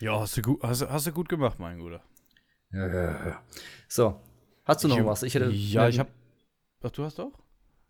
[0.00, 2.00] Ja, hast du gut, hast, hast du gut gemacht, mein Guter.
[2.72, 3.42] Ja, ja, ja.
[3.88, 4.20] So,
[4.64, 5.22] hast du noch Ich- was?
[5.22, 6.10] Ich hätte, Ja, ich habe.
[6.82, 7.32] Ach, du hast auch?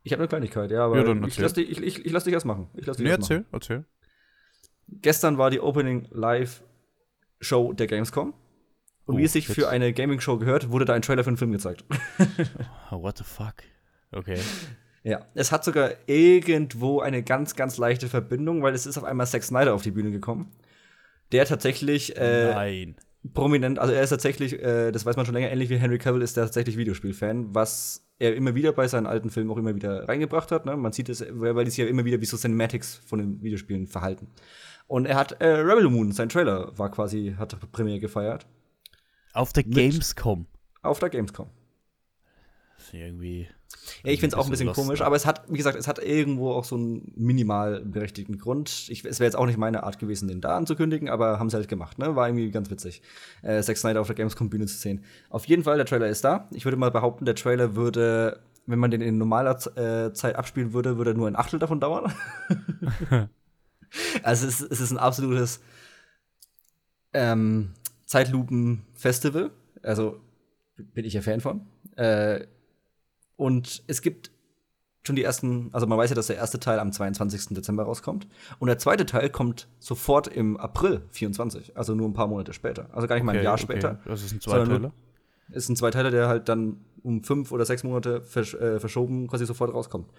[0.02, 1.42] Ich habe eine Kleinigkeit, ja, aber Ja, ich erzähl.
[1.42, 2.68] lass dich, ich, ich, ich lass dich erst machen.
[2.74, 3.46] Ich lass dich Nee, erst machen.
[3.52, 3.84] erzähl, erzähl.
[5.02, 6.62] Gestern war die Opening Live
[7.40, 8.32] Show der Gamescom.
[9.04, 11.36] Und Oh, wie es sich für eine Gaming-Show gehört, wurde da ein Trailer für einen
[11.38, 11.84] Film gezeigt.
[12.90, 13.54] Oh, what the fuck?
[14.12, 14.38] Okay.
[15.02, 19.26] ja, es hat sogar irgendwo eine ganz, ganz leichte Verbindung, weil es ist auf einmal
[19.26, 20.50] Zack Snyder auf die Bühne gekommen.
[21.32, 22.96] Der tatsächlich äh, Nein.
[23.34, 26.22] Prominent, also er ist tatsächlich, äh, das weiß man schon länger, ähnlich wie Henry Cavill
[26.22, 30.08] ist der tatsächlich Videospielfan, was er immer wieder bei seinen alten Filmen auch immer wieder
[30.08, 30.66] reingebracht hat.
[30.66, 30.76] Ne?
[30.76, 33.86] Man sieht es, weil die sich ja immer wieder wie so Cinematics von den Videospielen
[33.86, 34.28] verhalten.
[34.86, 38.46] Und er hat äh, Rebel Moon, sein Trailer war quasi, hat Premiere gefeiert.
[39.32, 40.46] Auf der Mit- Gamescom.
[40.82, 41.48] Auf der Gamescom.
[42.88, 43.48] Ist irgendwie.
[44.02, 45.98] Ja, ich finde es auch ein bisschen komisch, aber es hat, wie gesagt, es hat
[45.98, 48.86] irgendwo auch so einen minimal berechtigten Grund.
[48.88, 51.56] Ich, es wäre jetzt auch nicht meine Art gewesen, den da anzukündigen, aber haben sie
[51.56, 52.16] halt gemacht, ne?
[52.16, 53.02] War irgendwie ganz witzig,
[53.42, 55.04] äh, Zack Snyder auf der Gamescom-Bühne zu sehen.
[55.28, 56.48] Auf jeden Fall, der Trailer ist da.
[56.52, 60.72] Ich würde mal behaupten, der Trailer würde, wenn man den in normaler äh, Zeit abspielen
[60.72, 62.12] würde, würde nur ein Achtel davon dauern.
[64.22, 65.60] also es, ist- es ist ein absolutes
[67.12, 67.70] ähm,
[68.06, 69.50] Zeitlupen-Festival.
[69.82, 70.20] Also
[70.76, 71.66] bin ich ja Fan von.
[71.96, 72.46] Äh,
[73.38, 74.32] und es gibt
[75.06, 77.54] schon die ersten, also man weiß ja, dass der erste Teil am 22.
[77.54, 78.26] Dezember rauskommt.
[78.58, 82.90] Und der zweite Teil kommt sofort im April 24, also nur ein paar Monate später.
[82.92, 83.62] Also gar nicht mal ein Okay, Jahr okay.
[83.62, 84.00] später.
[84.04, 84.92] Das ist ein Zweiteiler.
[85.50, 89.46] Ist ein Zweiteiler, der halt dann um fünf oder sechs Monate versch äh, verschoben quasi
[89.46, 90.10] sofort rauskommt.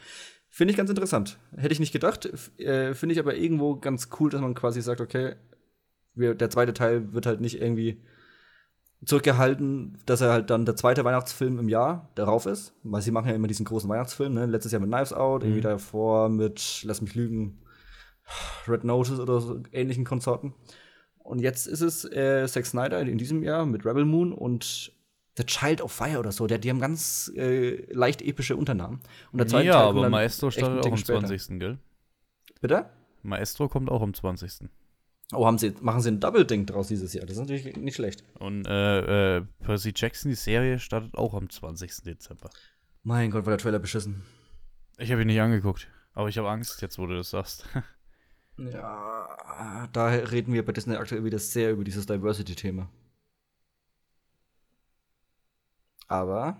[0.49, 1.37] Finde ich ganz interessant.
[1.55, 2.25] Hätte ich nicht gedacht.
[2.57, 5.35] Äh, Finde ich aber irgendwo ganz cool, dass man quasi sagt, okay,
[6.15, 8.01] wir, der zweite Teil wird halt nicht irgendwie
[9.05, 12.73] zurückgehalten, dass er halt dann der zweite Weihnachtsfilm im Jahr darauf ist.
[12.83, 14.45] Weil sie machen ja immer diesen großen Weihnachtsfilm, ne?
[14.45, 17.59] Letztes Jahr mit Knives Out, irgendwie davor mit, lass mich lügen,
[18.67, 20.53] Red Notice oder so ähnlichen Konsorten.
[21.17, 24.91] Und jetzt ist es äh, Zack Snyder in diesem Jahr mit Rebel Moon und
[25.37, 26.47] The Child of Fire oder so.
[26.47, 28.99] Der, die haben ganz äh, leicht epische Unternamen.
[29.31, 31.19] Und der zweite ja, Teil aber Maestro startet auch am später.
[31.19, 31.59] 20.
[31.59, 31.77] gell?
[32.61, 32.89] Bitte?
[33.21, 34.69] Maestro kommt auch am 20.
[35.31, 37.25] Oh, haben sie, machen sie ein Double-Ding draus dieses Jahr.
[37.25, 38.23] Das ist natürlich nicht schlecht.
[38.39, 42.03] Und äh, äh, Percy Jackson, die Serie, startet auch am 20.
[42.03, 42.49] Dezember.
[43.03, 44.23] Mein Gott, war der Trailer beschissen.
[44.97, 47.65] Ich habe ihn nicht angeguckt, aber ich habe Angst, jetzt wo du das sagst.
[48.59, 52.89] Ja, da reden wir bei Disney aktuell wieder sehr über dieses Diversity-Thema.
[56.09, 56.59] Aber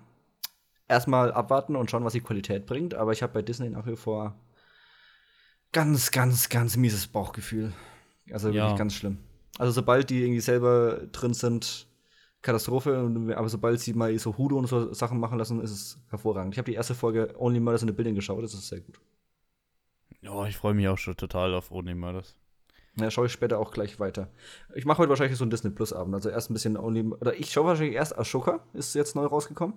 [0.88, 2.94] erstmal abwarten und schauen, was die Qualität bringt.
[2.94, 4.40] Aber ich habe bei Disney nach wie vor
[5.74, 7.74] ganz, ganz, ganz mieses Bauchgefühl.
[8.34, 8.64] Also Ja.
[8.64, 9.18] wirklich ganz schlimm.
[9.58, 11.88] Also sobald die irgendwie selber drin sind,
[12.42, 13.34] Katastrophe.
[13.36, 16.54] Aber sobald sie mal so Hudo und so Sachen machen lassen, ist es hervorragend.
[16.54, 18.44] Ich habe die erste Folge Only Murders in the Building geschaut.
[18.44, 19.00] Das ist sehr gut.
[20.30, 22.36] oh, ich freue mich auch schon total auf Only Murders.
[22.96, 24.30] Ja, schaue ich später auch gleich weiter.
[24.76, 26.14] Ich mache heute wahrscheinlich so einen Disney Plus Abend.
[26.16, 27.04] Also erst ein bisschen Only.
[27.04, 29.76] Oder ich schaue wahrscheinlich erst Ashoka, ist jetzt neu rausgekommen.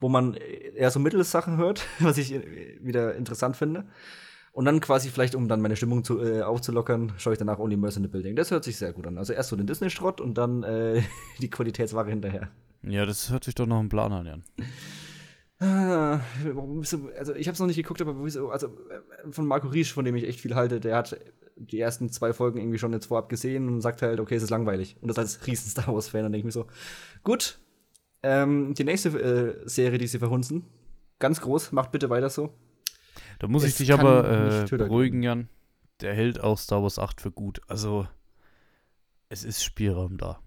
[0.00, 3.86] Wo man eher so Mittelsachen hört, was ich äh, wieder interessant finde.
[4.56, 7.76] Und dann quasi vielleicht, um dann meine Stimmung zu, äh, aufzulockern, schaue ich danach Only
[7.76, 8.36] Mercy in the Building.
[8.36, 9.18] Das hört sich sehr gut an.
[9.18, 11.02] Also erst so den Disney-Schrott und dann äh,
[11.42, 12.48] die Qualitätsware hinterher.
[12.82, 14.44] Ja, das hört sich doch noch ein Plan an, Jan.
[15.58, 16.20] Ah,
[17.18, 18.16] also ich habe es noch nicht geguckt, aber
[18.50, 21.20] also äh, von Marco Riesch, von dem ich echt viel halte, der hat
[21.56, 24.48] die ersten zwei Folgen irgendwie schon jetzt vorab gesehen und sagt halt, okay, es ist
[24.48, 24.96] langweilig.
[25.02, 26.66] Und das als riesen Star Wars Fan, dann denke ich mir so,
[27.24, 27.58] gut,
[28.22, 30.64] ähm, die nächste äh, Serie, die sie verhunzen,
[31.18, 32.54] ganz groß, macht bitte weiter so.
[33.38, 35.48] Da muss Es ich dich aber äh, beruhigen, Jan.
[36.00, 37.60] Der hält auch Star Wars 8 für gut.
[37.68, 38.06] Also,
[39.28, 40.40] es ist Spielraum da.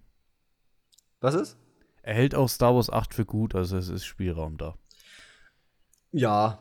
[1.22, 1.58] Was ist?
[2.02, 4.76] Er hält auch Star Wars 8 für gut, also es ist Spielraum da.
[6.12, 6.60] Ja.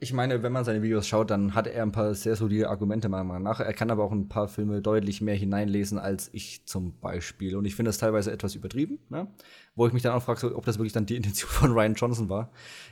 [0.00, 3.08] Ich meine, wenn man seine Videos schaut, dann hat er ein paar sehr solide Argumente
[3.08, 3.60] meiner Meinung nach.
[3.60, 7.56] Er kann aber auch ein paar Filme deutlich mehr hineinlesen als ich zum Beispiel.
[7.56, 9.28] Und ich finde das teilweise etwas übertrieben, ne?
[9.76, 11.94] wo ich mich dann auch frage, so, ob das wirklich dann die Intention von Ryan
[11.94, 12.50] Johnson war.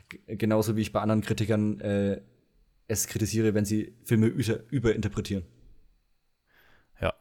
[0.09, 2.22] G genauso wie ich bei anderen Kritikern äh,
[2.88, 5.44] es kritisiere, wenn sie Filme über überinterpretieren.
[7.01, 7.12] Ja.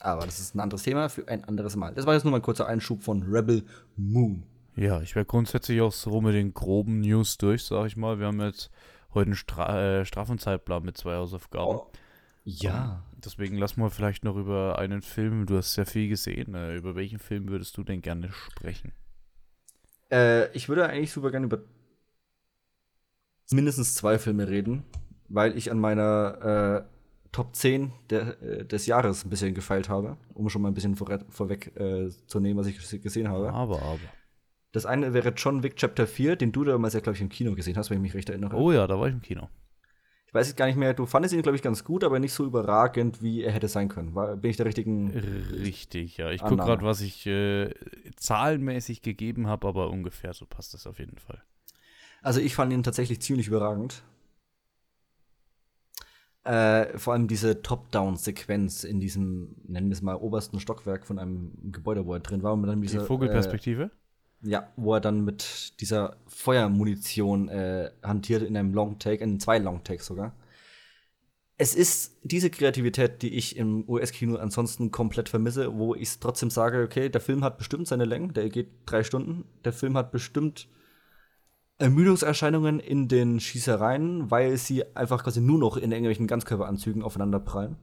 [0.00, 1.94] Aber das ist ein anderes Thema für ein anderes Mal.
[1.94, 3.64] Das war jetzt nur mal ein kurzer Einschub von Rebel
[3.96, 4.44] Moon.
[4.74, 8.18] Ja, ich wäre grundsätzlich auch so mit den groben News durch, sag ich mal.
[8.18, 8.70] Wir haben jetzt
[9.12, 11.80] heute einen Stra äh, Strafenzeitplan mit zwei Hausaufgaben.
[12.44, 13.04] Ja.
[13.24, 16.54] Deswegen lass mal vielleicht noch über einen Film, du hast sehr viel gesehen.
[16.54, 18.92] Äh, über welchen Film würdest du denn gerne sprechen?
[20.10, 21.62] Äh, ich würde eigentlich super gerne über
[23.52, 24.82] mindestens zwei Filme reden,
[25.28, 26.88] weil ich an meiner äh,
[27.32, 30.96] Top 10 der, äh, des Jahres ein bisschen gefeilt habe, um schon mal ein bisschen
[30.96, 33.52] vor, vorweg äh, zu nehmen, was ich ges- gesehen habe.
[33.52, 33.98] Aber, aber.
[34.72, 37.54] Das eine wäre John Wick Chapter 4, den du damals ja, glaube ich, im Kino
[37.54, 38.56] gesehen hast, wenn ich mich recht erinnere.
[38.56, 39.48] Oh ja, da war ich im Kino.
[40.26, 42.32] Ich weiß jetzt gar nicht mehr, du fandest ihn, glaube ich, ganz gut, aber nicht
[42.32, 44.14] so überragend, wie er hätte sein können.
[44.14, 45.10] War, bin ich der richtigen.
[45.10, 46.30] Richtig, ja.
[46.30, 47.74] Ich gucke gerade, was ich äh,
[48.16, 51.42] zahlenmäßig gegeben habe, aber ungefähr so passt das auf jeden Fall.
[52.22, 54.02] Also ich fand ihn tatsächlich ziemlich überragend.
[56.44, 61.52] Äh, vor allem diese Top-Down-Sequenz in diesem, nennen wir es mal, obersten Stockwerk von einem
[61.70, 62.52] Gebäude, wo er drin war.
[62.52, 63.90] Und dann Die diese, Vogelperspektive?
[64.44, 69.58] Äh, ja, wo er dann mit dieser Feuermunition äh, hantiert in einem Long-Take, in zwei
[69.58, 70.34] Long-Takes sogar.
[71.58, 76.82] Es ist diese Kreativität, die ich im US-Kino ansonsten komplett vermisse, wo ich trotzdem sage,
[76.82, 79.44] okay, der Film hat bestimmt seine Längen, der geht drei Stunden.
[79.64, 80.66] Der Film hat bestimmt
[81.82, 87.76] Ermüdungserscheinungen in den Schießereien, weil sie einfach quasi nur noch in irgendwelchen Ganzkörperanzügen aufeinander prallen.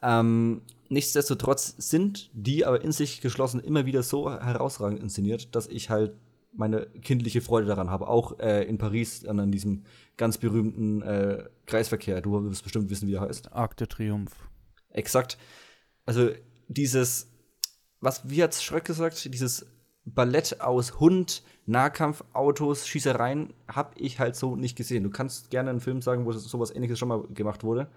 [0.00, 5.90] Ähm, nichtsdestotrotz sind die aber in sich geschlossen immer wieder so herausragend inszeniert, dass ich
[5.90, 6.14] halt
[6.52, 8.06] meine kindliche Freude daran habe.
[8.06, 9.84] Auch äh, in Paris an, an diesem
[10.16, 12.20] ganz berühmten äh, Kreisverkehr.
[12.20, 13.52] Du wirst bestimmt wissen, wie er heißt.
[13.52, 14.36] Arc de Triomphe.
[14.90, 15.36] Exakt.
[16.06, 16.30] Also
[16.68, 17.28] dieses,
[18.00, 19.66] was, wie hat's Schröck gesagt, dieses
[20.16, 25.04] Ballett aus Hund, Nahkampf, Autos, Schießereien, hab ich halt so nicht gesehen.
[25.04, 27.88] Du kannst gerne einen Film sagen, wo sowas ähnliches schon mal gemacht wurde.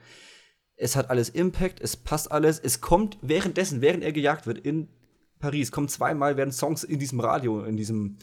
[0.76, 2.60] Es hat alles Impact, es passt alles.
[2.60, 4.88] Es kommt währenddessen, während er gejagt wird in
[5.40, 8.18] Paris, kommt zweimal, werden Songs in diesem Radio, in diesem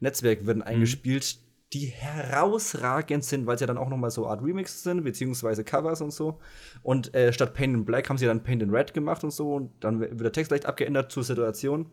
[0.00, 1.38] Netzwerk werden eingespielt,
[1.72, 5.64] die herausragend sind, weil sie ja dann auch noch mal so Art Remixes sind, beziehungsweise
[5.64, 6.38] Covers und so.
[6.82, 9.54] Und äh, statt Paint in Black haben sie dann Paint in Red gemacht und so.
[9.54, 11.90] Und dann wird der Text leicht abgeändert zur Situation.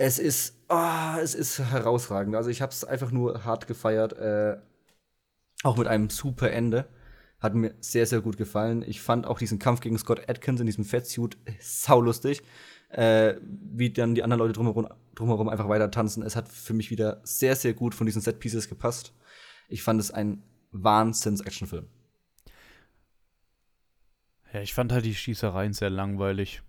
[0.00, 2.36] Es ist, ah, es ist herausragend.
[2.36, 4.12] Also ich habe es einfach nur hart gefeiert.
[4.12, 4.58] Äh,
[5.64, 6.88] auch mit einem super Ende.
[7.40, 8.84] Hat mir sehr, sehr gut gefallen.
[8.86, 12.42] Ich fand auch diesen Kampf gegen Scott Atkins in diesem Fettsuit saulustig.
[12.90, 16.22] äh, wie dann die anderen Leute drumherum, drumherum einfach weiter tanzen.
[16.22, 19.12] Es hat für mich wieder sehr, sehr gut von diesen Set-Pieces gepasst.
[19.68, 21.86] Ich fand es ein Wahnsinns-Actionfilm.
[24.52, 26.62] Ja, ich fand halt die Schießereien sehr langweilig.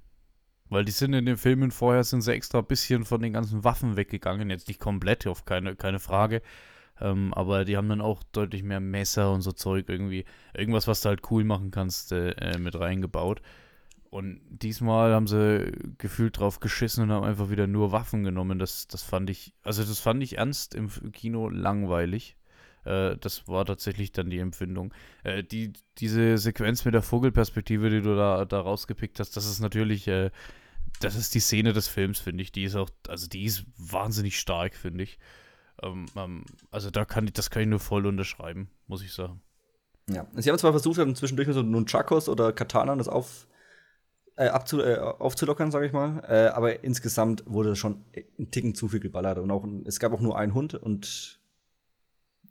[0.69, 3.63] Weil die sind in den Filmen vorher, sind sie extra ein bisschen von den ganzen
[3.63, 4.49] Waffen weggegangen.
[4.49, 6.41] Jetzt nicht komplett, auf keine, keine Frage.
[7.01, 10.25] Ähm, aber die haben dann auch deutlich mehr Messer und so Zeug irgendwie.
[10.53, 13.41] Irgendwas, was du halt cool machen kannst, äh, äh mit reingebaut.
[14.11, 18.57] Und diesmal haben sie gefühlt drauf geschissen und haben einfach wieder nur Waffen genommen.
[18.57, 22.35] Das, das fand ich, also das fand ich ernst im Kino langweilig.
[22.89, 24.93] Äh, das war tatsächlich dann die Empfindung.
[25.23, 29.59] Äh, die, diese Sequenz mit der Vogelperspektive, die du da, da rausgepickt hast, das ist
[29.59, 30.31] natürlich, äh,
[30.99, 32.51] das ist die Szene des Films, finde ich.
[32.51, 35.19] Die ist auch, also die ist wahnsinnig stark, finde ich.
[35.83, 39.41] Ähm, ähm, also da kann ich, das kann ich nur voll unterschreiben, muss ich sagen.
[40.09, 43.47] Ja, sie haben zwar versucht, zwischendurch so Nunchakos oder Katana das auf,
[44.35, 46.23] äh, abzu, äh, aufzulockern, sage ich mal.
[46.27, 48.03] Äh, aber insgesamt wurde schon
[48.39, 49.37] ein Ticken zu viel geballert.
[49.37, 51.38] Und auch, es gab auch nur einen Hund und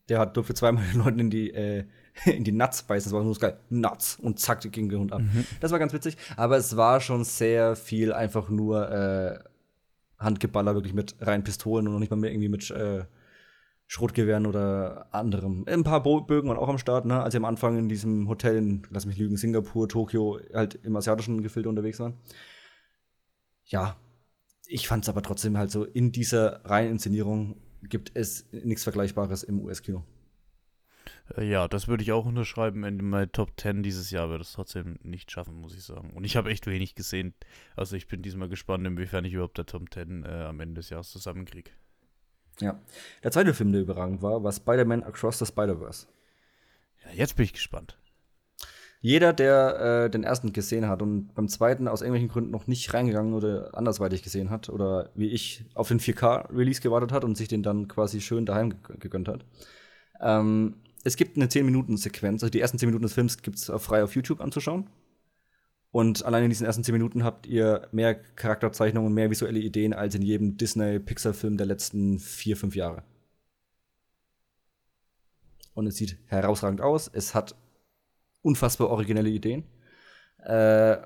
[0.08, 1.84] der hat durfte zweimal den Leuten in die, äh,
[2.24, 3.10] in die Nuts beißen.
[3.10, 3.58] Das war nur so geil.
[3.70, 4.18] Nuts.
[4.20, 5.20] Und zack, ging der Hund ab.
[5.20, 5.44] Mhm.
[5.60, 6.16] Das war ganz witzig.
[6.36, 9.38] Aber es war schon sehr viel einfach nur äh,
[10.18, 13.04] Handgeballer, wirklich mit reinen Pistolen und noch nicht mal mehr irgendwie mit äh,
[13.86, 15.64] Schrotgewehren oder anderem.
[15.66, 17.22] Ein paar Bögen waren auch am Start, ne?
[17.22, 20.94] als sie am Anfang in diesem Hotel in, lass mich lügen, Singapur, Tokio, halt im
[20.94, 22.14] asiatischen Gefilde unterwegs waren.
[23.64, 23.96] Ja,
[24.66, 26.98] ich fand es aber trotzdem halt so in dieser Reihen
[27.82, 30.04] gibt es nichts Vergleichbares im US-Kino.
[31.36, 32.84] Äh, ja, das würde ich auch unterschreiben.
[32.84, 36.12] In meinen Top 10 dieses Jahr würde es trotzdem nicht schaffen, muss ich sagen.
[36.14, 37.34] Und ich habe echt wenig gesehen.
[37.76, 40.90] Also ich bin diesmal gespannt, inwiefern ich überhaupt der Top 10 äh, am Ende des
[40.90, 41.70] Jahres zusammenkriege.
[42.60, 42.80] Ja.
[43.22, 46.06] Der zweite Film, der überragend war, war Spider-Man Across the Spider-Verse.
[47.04, 47.96] Ja, jetzt bin ich gespannt.
[49.00, 52.92] Jeder, der äh, den ersten gesehen hat und beim zweiten aus irgendwelchen Gründen noch nicht
[52.92, 57.46] reingegangen oder andersweitig gesehen hat oder wie ich auf den 4K-Release gewartet hat und sich
[57.46, 59.44] den dann quasi schön daheim gegönnt hat.
[60.20, 64.02] Ähm, es gibt eine 10-Minuten-Sequenz, also die ersten 10 Minuten des Films gibt es frei
[64.02, 64.88] auf YouTube anzuschauen.
[65.90, 70.14] Und allein in diesen ersten 10 Minuten habt ihr mehr Charakterzeichnungen, mehr visuelle Ideen als
[70.16, 73.04] in jedem Disney-Pixar-Film der letzten 4, 5 Jahre.
[75.72, 77.08] Und es sieht herausragend aus.
[77.12, 77.54] Es hat
[78.48, 79.64] unfassbar originelle Ideen.
[80.44, 80.96] Äh,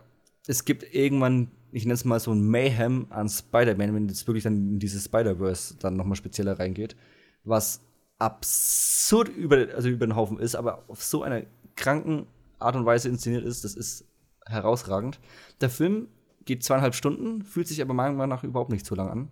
[0.47, 4.45] es gibt irgendwann, ich nenne es mal so ein Mayhem an Spider-Man, wenn es wirklich
[4.45, 6.97] dann in dieses Spider-Verse dann nochmal spezieller reingeht,
[7.45, 7.81] was
[8.19, 11.43] absurd über, also über den Haufen ist, aber auf so einer
[11.77, 12.27] kranken
[12.59, 14.05] Art und Weise inszeniert ist, das ist
[14.47, 15.19] herausragend.
[15.61, 16.09] Der Film
[16.45, 19.29] geht zweieinhalb Stunden, fühlt sich aber meiner Meinung nach überhaupt nicht so lang an.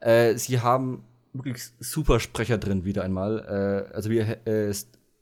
[0.00, 3.86] Äh, sie haben wirklich super Sprecher drin, wieder einmal.
[3.90, 4.72] Äh, also wie äh,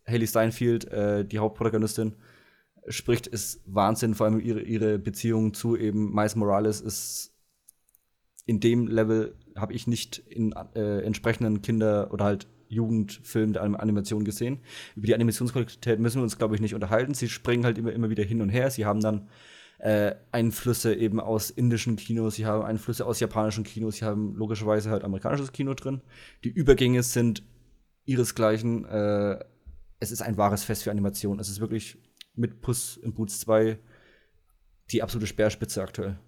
[0.09, 2.15] Haley Steinfeld, äh, die Hauptprotagonistin,
[2.89, 4.15] spricht, ist Wahnsinn.
[4.15, 7.35] Vor allem ihre, ihre Beziehung zu eben Miles Morales ist
[8.47, 14.25] in dem Level habe ich nicht in äh, entsprechenden Kinder- oder halt Jugendfilmen der Animation
[14.25, 14.61] gesehen.
[14.97, 17.15] Über die Animationsqualität müssen wir uns, glaube ich, nicht unterhalten.
[17.15, 18.71] Sie springen halt immer, immer wieder hin und her.
[18.71, 19.29] Sie haben dann
[19.79, 24.91] äh, Einflüsse eben aus indischen Kinos, sie haben Einflüsse aus japanischen Kinos, sie haben logischerweise
[24.91, 26.01] halt amerikanisches Kino drin.
[26.43, 27.43] Die Übergänge sind
[28.05, 28.85] ihresgleichen.
[28.87, 29.45] Äh,
[30.01, 31.41] es ist ein wahres Fest für Animation.
[31.41, 31.99] Es ist wirklich
[32.35, 33.79] mit Puss in Boots 2
[34.91, 36.19] die absolute Speerspitze aktuell.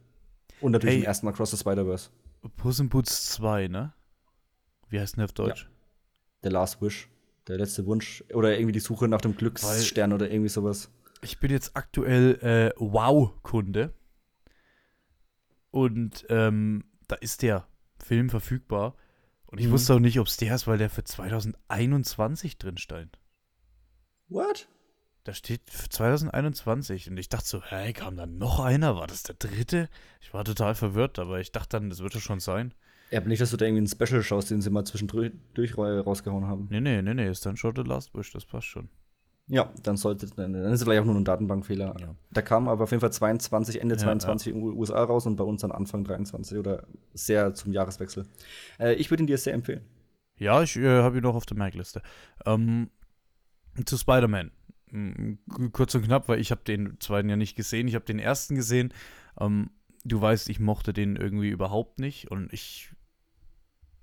[0.60, 2.10] Und natürlich hey, im ersten Mal Cross the Spider-Verse.
[2.56, 3.94] Puss in Boots 2, ne?
[4.88, 5.62] Wie heißt denn auf Deutsch?
[5.62, 5.70] Ja.
[6.42, 7.08] The Last Wish.
[7.46, 8.24] Der letzte Wunsch.
[8.34, 10.90] Oder irgendwie die Suche nach dem Glücksstern Weil oder irgendwie sowas.
[11.22, 13.94] Ich bin jetzt aktuell äh, Wow-Kunde.
[15.70, 17.66] Und ähm, da ist der
[17.98, 18.96] Film verfügbar.
[19.46, 19.72] Und ich mhm.
[19.72, 23.19] wusste auch nicht, ob es der ist, weil der für 2021 drin stand.
[24.30, 24.68] What?
[25.24, 28.96] Da steht 2021 und ich dachte so, hey, kam da noch einer?
[28.96, 29.88] War das der dritte?
[30.20, 32.72] Ich war total verwirrt, aber ich dachte dann, das wird es schon sein.
[33.10, 36.46] Ja, aber nicht, dass du da irgendwie einen Special schaust, den sie mal zwischendurch rausgehauen
[36.46, 36.68] haben.
[36.70, 38.88] Nee, nee, nee, nee, ist dann schon The Last Wish, das passt schon.
[39.48, 41.96] Ja, dann sollte dann ist es vielleicht auch nur ein Datenbankfehler.
[41.98, 42.14] Ja.
[42.30, 44.52] Da kam aber auf jeden Fall 22, Ende ja, 22 ja.
[44.52, 48.26] in den USA raus und bei uns dann Anfang 23 oder sehr zum Jahreswechsel.
[48.78, 49.84] Äh, ich würde ihn dir sehr empfehlen.
[50.36, 52.00] Ja, ich äh, habe ihn noch auf der Merkliste.
[52.46, 52.90] Ähm,
[53.84, 54.50] zu Spider-Man.
[55.72, 57.86] Kurz und knapp, weil ich habe den zweiten ja nicht gesehen.
[57.86, 58.92] Ich habe den ersten gesehen.
[59.38, 59.70] Ähm,
[60.04, 62.90] du weißt, ich mochte den irgendwie überhaupt nicht und ich,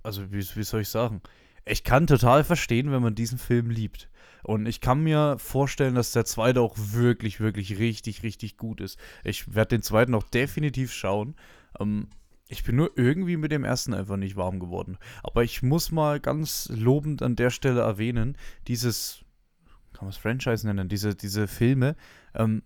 [0.04, 1.22] also wie, wie soll ich sagen?
[1.66, 4.10] Ich kann total verstehen, wenn man diesen Film liebt.
[4.44, 8.98] Und ich kann mir vorstellen, dass der zweite auch wirklich, wirklich richtig, richtig gut ist.
[9.26, 11.36] Ich werde den zweiten auch definitiv schauen.
[11.80, 12.08] Ähm,
[12.48, 14.98] ich bin nur irgendwie mit dem ersten einfach nicht warm geworden.
[15.22, 19.26] Aber ich muss mal ganz lobend an der Stelle erwähnen, dieses
[19.98, 21.96] kann man es Franchise nennen, diese, diese Filme,
[22.36, 22.64] ähm,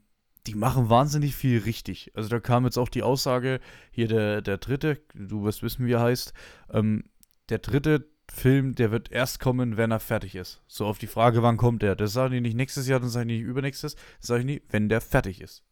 [0.48, 2.12] die machen wahnsinnig viel richtig.
[2.15, 3.60] Also da kam jetzt auch die Aussage,
[3.91, 6.34] hier der, der dritte, du wirst wissen, wie er heißt,
[6.72, 7.04] ähm,
[7.50, 10.62] der dritte Film, der wird erst kommen, wenn er fertig ist.
[10.67, 11.96] So auf die Frage, wann kommt der?
[11.96, 14.62] Das sagen die nicht nächstes Jahr, dann sagen die nicht übernächstes, das sage ich nie,
[14.70, 15.63] wenn der fertig ist.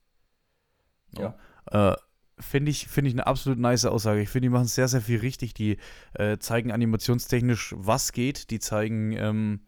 [1.17, 1.35] Ja.
[1.71, 1.95] Äh,
[2.39, 4.21] finde ich, find ich eine absolut nice Aussage.
[4.21, 5.53] Ich finde, die machen sehr, sehr viel richtig.
[5.53, 5.77] Die
[6.13, 8.49] äh, zeigen animationstechnisch, was geht.
[8.49, 9.61] Die zeigen, ähm,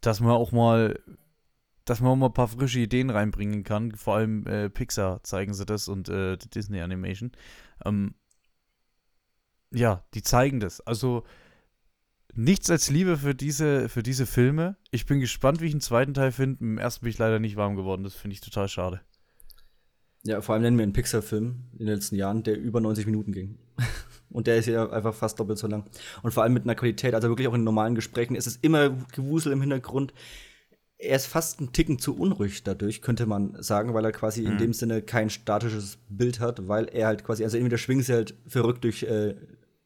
[0.00, 1.00] dass man auch mal,
[1.84, 3.92] dass man auch mal ein paar frische Ideen reinbringen kann.
[3.92, 7.32] Vor allem äh, Pixar zeigen sie das und äh, Disney Animation.
[7.84, 8.14] Ähm,
[9.70, 10.80] ja, die zeigen das.
[10.80, 11.24] Also
[12.34, 14.76] nichts als Liebe für diese, für diese Filme.
[14.90, 16.64] Ich bin gespannt, wie ich einen zweiten Teil finde.
[16.64, 18.04] Im ersten bin ich leider nicht warm geworden.
[18.04, 19.00] Das finde ich total schade.
[20.22, 23.32] Ja, vor allem nennen wir einen Pixar-Film in den letzten Jahren, der über 90 Minuten
[23.32, 23.58] ging.
[24.30, 25.84] Und der ist ja einfach fast doppelt so lang.
[26.22, 28.90] Und vor allem mit einer Qualität, also wirklich auch in normalen Gesprächen, ist es immer
[29.12, 30.14] Gewusel im Hintergrund.
[31.04, 34.52] Er ist fast ein Ticken zu unruhig dadurch, könnte man sagen, weil er quasi mhm.
[34.52, 38.14] in dem Sinne kein statisches Bild hat, weil er halt quasi, also entweder schwingt sie
[38.14, 39.34] halt verrückt durch äh,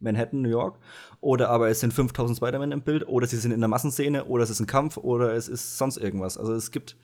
[0.01, 0.79] Manhattan, New York,
[1.21, 4.45] oder aber es sind 5000 Spider-Man im Bild, oder sie sind in der Massenszene, oder
[4.45, 6.39] es ist ein Kampf, oder es ist sonst irgendwas.
[6.39, 6.97] Also es gibt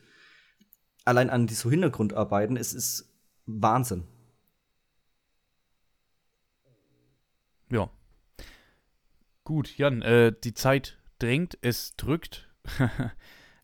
[1.04, 3.12] allein an die so Hintergrundarbeiten, es ist
[3.46, 4.04] Wahnsinn.
[7.70, 7.90] Ja.
[9.42, 12.48] Gut, Jan, äh, die Zeit drängt, es drückt.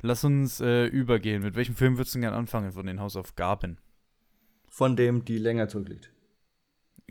[0.03, 1.43] Lass uns äh, übergehen.
[1.43, 3.79] Mit welchem Film würdest du gerne anfangen von den Hausaufgaben?
[4.69, 6.11] Von dem, die länger zurückliegt.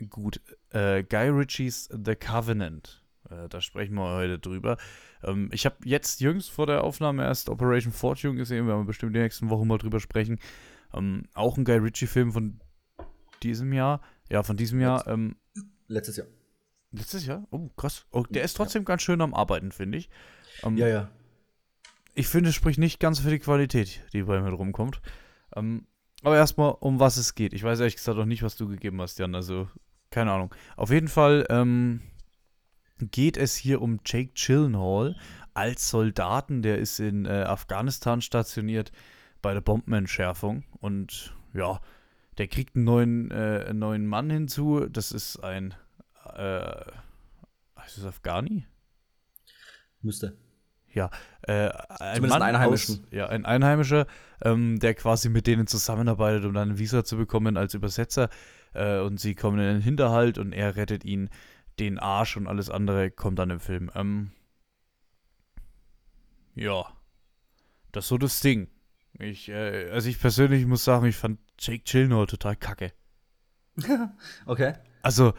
[0.08, 3.04] Gut, äh, Guy Ritchies The Covenant.
[3.28, 4.78] Äh, da sprechen wir heute drüber.
[5.22, 8.66] Ähm, ich habe jetzt jüngst vor der Aufnahme erst Operation Fortune gesehen.
[8.66, 10.38] Wir werden bestimmt die nächsten Wochen mal drüber sprechen.
[10.94, 12.60] Ähm, auch ein Guy Ritchie-Film von
[13.42, 14.00] diesem Jahr.
[14.30, 15.06] Ja, von diesem Jahr.
[15.06, 15.36] Ähm,
[15.86, 16.26] letztes Jahr.
[16.92, 17.46] Letztes Jahr?
[17.50, 18.06] Oh, krass.
[18.10, 18.86] Oh, der ist trotzdem ja.
[18.86, 20.08] ganz schön am Arbeiten, finde ich.
[20.64, 21.10] Ähm, ja, ja.
[22.14, 25.00] Ich finde, es spricht nicht ganz für die Qualität, die bei mir rumkommt.
[25.54, 25.86] Ähm,
[26.22, 27.52] aber erstmal, um was es geht.
[27.54, 29.34] Ich weiß ehrlich gesagt auch nicht, was du gegeben hast, Jan.
[29.34, 29.68] Also,
[30.10, 30.54] keine Ahnung.
[30.76, 32.02] Auf jeden Fall ähm,
[32.98, 35.16] geht es hier um Jake Chillenhall
[35.54, 36.62] als Soldaten.
[36.62, 38.92] Der ist in äh, Afghanistan stationiert
[39.40, 40.64] bei der Bombenentschärfung.
[40.80, 41.80] Und ja,
[42.38, 44.86] der kriegt einen neuen, äh, einen neuen Mann hinzu.
[44.88, 45.74] Das ist ein.
[46.34, 46.84] Äh,
[47.78, 48.66] heißt es Afghani?
[50.02, 50.36] Müsste.
[50.92, 51.10] Ja,
[51.42, 52.96] äh, ein Mann ein Einheimischen.
[52.96, 54.06] Aus, ja, ein Einheimischer,
[54.42, 58.28] ähm, der quasi mit denen zusammenarbeitet, um dann ein Visa zu bekommen als Übersetzer.
[58.72, 61.30] Äh, und sie kommen in den Hinterhalt und er rettet ihn
[61.78, 63.90] den Arsch und alles andere kommt dann im Film.
[63.94, 64.32] Ähm,
[66.54, 66.84] ja,
[67.92, 68.68] das ist so das Ding.
[69.18, 72.92] Ich, äh, also ich persönlich muss sagen, ich fand Jake Chilnor total kacke.
[74.46, 74.74] okay.
[75.02, 75.34] Also,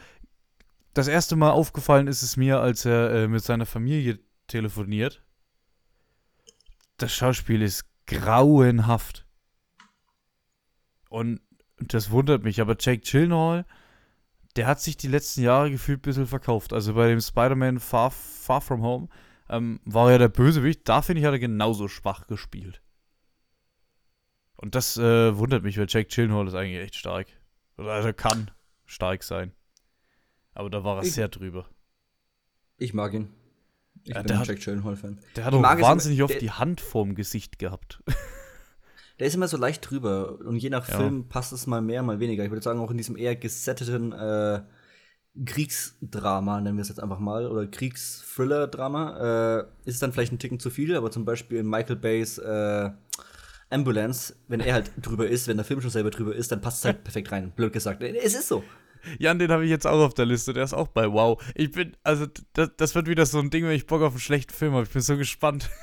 [0.94, 5.22] das erste Mal aufgefallen ist es mir, als er äh, mit seiner Familie telefoniert.
[7.02, 9.26] Das Schauspiel ist grauenhaft.
[11.08, 11.40] Und
[11.78, 13.64] das wundert mich, aber Jake Chilnor,
[14.54, 16.72] der hat sich die letzten Jahre gefühlt ein bisschen verkauft.
[16.72, 19.08] Also bei dem Spider-Man Far, Far From Home
[19.48, 20.88] ähm, war er der Bösewicht.
[20.88, 22.80] Da finde ich, hat er genauso schwach gespielt.
[24.54, 27.26] Und das äh, wundert mich, weil Jack Chillenhall ist eigentlich echt stark.
[27.78, 28.52] Oder also kann
[28.86, 29.50] stark sein.
[30.54, 31.68] Aber da war er ich, sehr drüber.
[32.76, 33.34] Ich mag ihn.
[34.04, 35.18] Ich ja, bin ein Jack Chillenhall-Fan.
[35.36, 38.02] Der hat auch wahnsinnig immer, oft der, die Hand vorm Gesicht gehabt.
[39.18, 40.96] Der ist immer so leicht drüber und je nach ja.
[40.96, 42.44] Film passt es mal mehr, mal weniger.
[42.44, 44.62] Ich würde sagen, auch in diesem eher gesetteten äh,
[45.44, 50.38] Kriegsdrama, nennen wir es jetzt einfach mal, oder Kriegsthriller-Drama, äh, ist es dann vielleicht ein
[50.38, 52.90] Ticken zu viel, aber zum Beispiel in Michael Bays äh,
[53.70, 56.78] Ambulance, wenn er halt drüber ist, wenn der Film schon selber drüber ist, dann passt
[56.78, 57.52] es halt perfekt rein.
[57.52, 58.02] Blöd gesagt.
[58.02, 58.64] Es ist so.
[59.18, 60.52] Jan, den habe ich jetzt auch auf der Liste.
[60.52, 61.42] Der ist auch bei Wow.
[61.54, 64.20] Ich bin, also, das, das wird wieder so ein Ding, wenn ich Bock auf einen
[64.20, 64.84] schlechten Film habe.
[64.84, 65.70] Ich bin so gespannt.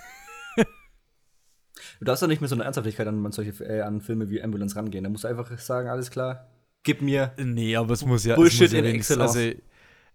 [2.00, 4.76] Du darfst doch nicht mit so einer Ernsthaftigkeit an solche äh, an Filme wie Ambulance
[4.76, 5.04] rangehen.
[5.04, 6.48] Da musst du einfach sagen, alles klar,
[6.84, 7.34] gib mir.
[7.38, 8.36] Nee, aber es muss ja.
[8.36, 9.36] Bullshit muss ja in Excellence.
[9.36, 9.52] Also,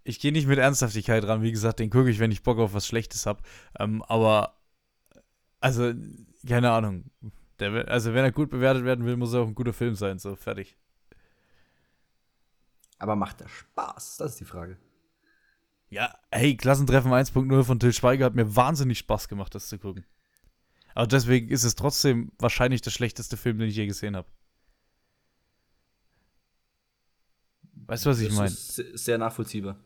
[0.05, 1.43] ich gehe nicht mit Ernsthaftigkeit ran.
[1.43, 3.43] Wie gesagt, den gucke ich, wenn ich Bock auf was Schlechtes habe.
[3.79, 4.59] Ähm, aber,
[5.61, 5.93] also,
[6.47, 7.05] keine Ahnung.
[7.61, 10.19] Der, also, wenn er gut bewertet werden will, muss er auch ein guter Film sein.
[10.19, 10.77] So, fertig.
[13.05, 14.17] Aber macht er Spaß?
[14.17, 14.79] Das ist die Frage.
[15.91, 20.07] Ja, hey, Klassentreffen 1.0 von Till Schweiger hat mir wahnsinnig Spaß gemacht, das zu gucken.
[20.95, 24.27] Aber deswegen ist es trotzdem wahrscheinlich der schlechteste Film, den ich je gesehen habe.
[27.89, 28.49] Weißt du, was ich meine?
[28.49, 29.77] Sehr nachvollziehbar.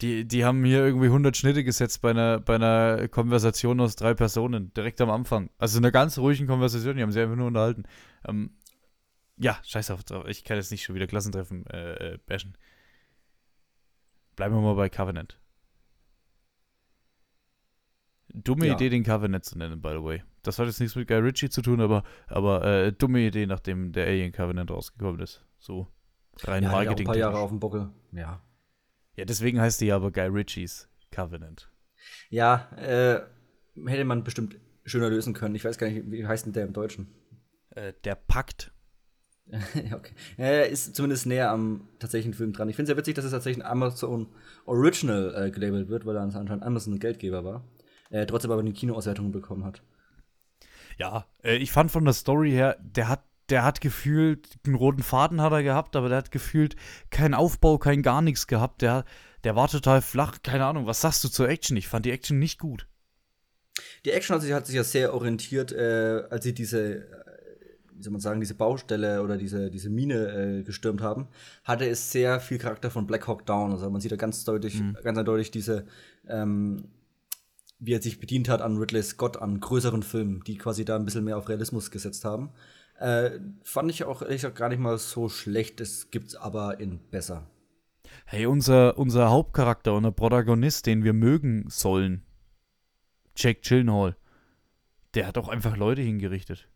[0.00, 4.14] Die, die haben hier irgendwie 100 Schnitte gesetzt bei einer, bei einer Konversation aus drei
[4.14, 5.50] Personen, direkt am Anfang.
[5.58, 7.86] Also in einer ganz ruhigen Konversation, die haben sie einfach nur unterhalten.
[8.24, 8.52] Ähm,
[9.38, 12.58] ja, scheiß auf, ich kann jetzt nicht schon wieder Klassentreffen äh, äh, bashen.
[14.38, 15.36] Bleiben wir mal bei Covenant.
[18.28, 18.74] Dumme ja.
[18.74, 20.22] Idee, den Covenant zu nennen, by the way.
[20.44, 23.90] Das hat jetzt nichts mit Guy Ritchie zu tun, aber, aber äh, dumme Idee, nachdem
[23.90, 25.44] der Alien Covenant rausgekommen ist.
[25.58, 25.88] So
[26.42, 27.06] rein Ja, hat ja ein Marketing.
[27.06, 27.90] paar Jahre auf dem Buckel.
[28.12, 28.40] Ja.
[29.16, 31.72] Ja, deswegen heißt die ja aber Guy Ritchies Covenant.
[32.30, 33.20] Ja, äh,
[33.90, 35.56] hätte man bestimmt schöner lösen können.
[35.56, 37.12] Ich weiß gar nicht, wie heißt denn der im Deutschen?
[37.70, 38.72] Äh, der Pakt.
[39.50, 39.58] Ja,
[39.96, 40.12] okay.
[40.36, 42.68] Er ist zumindest näher am tatsächlichen Film dran.
[42.68, 44.28] Ich finde es sehr witzig, dass es tatsächlich ein Amazon
[44.66, 47.64] Original äh, gelabelt wird, weil er anscheinend Amazon ein Geldgeber war.
[48.10, 49.82] Äh, trotzdem aber eine Kinoauswertung bekommen hat.
[50.98, 55.02] Ja, äh, ich fand von der Story her, der hat, der hat gefühlt, einen roten
[55.02, 56.76] Faden hat er gehabt, aber der hat gefühlt
[57.10, 58.82] keinen Aufbau, kein gar nichts gehabt.
[58.82, 59.04] Der,
[59.44, 60.86] der war total flach, keine Ahnung.
[60.86, 61.76] Was sagst du zur Action?
[61.76, 62.86] Ich fand die Action nicht gut.
[64.04, 67.06] Die Action hat sich, hat sich ja sehr orientiert, äh, als sie diese,
[67.98, 71.28] wie soll man sagen, diese Baustelle oder diese, diese Mine äh, gestürmt haben,
[71.64, 73.72] hatte es sehr viel Charakter von Black Hawk Down.
[73.72, 75.84] Also man sieht da ganz deutlich, ganz eindeutig diese,
[76.28, 76.84] ähm,
[77.80, 81.04] wie er sich bedient hat an Ridley Scott, an größeren Filmen, die quasi da ein
[81.04, 82.50] bisschen mehr auf Realismus gesetzt haben.
[82.98, 85.80] Äh, fand ich auch ehrlich gesagt gar nicht mal so schlecht.
[85.80, 87.46] Es gibt's aber in besser.
[88.24, 92.22] Hey, unser, unser Hauptcharakter und der Protagonist, den wir mögen sollen,
[93.36, 94.16] Jack Gyllenhaal,
[95.14, 96.68] der hat auch einfach Leute hingerichtet.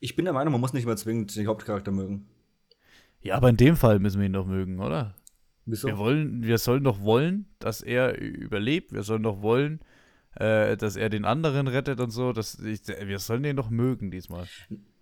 [0.00, 2.28] Ich bin der Meinung, man muss nicht mal zwingend den Hauptcharakter mögen.
[3.20, 5.14] Ja, aber in dem Fall müssen wir ihn doch mögen, oder?
[5.66, 5.88] Wieso?
[5.88, 8.92] Wir wollen, wir sollen doch wollen, dass er überlebt.
[8.92, 9.80] Wir sollen doch wollen,
[10.36, 12.32] äh, dass er den anderen rettet und so.
[12.32, 14.46] Das, ich, wir sollen den doch mögen diesmal.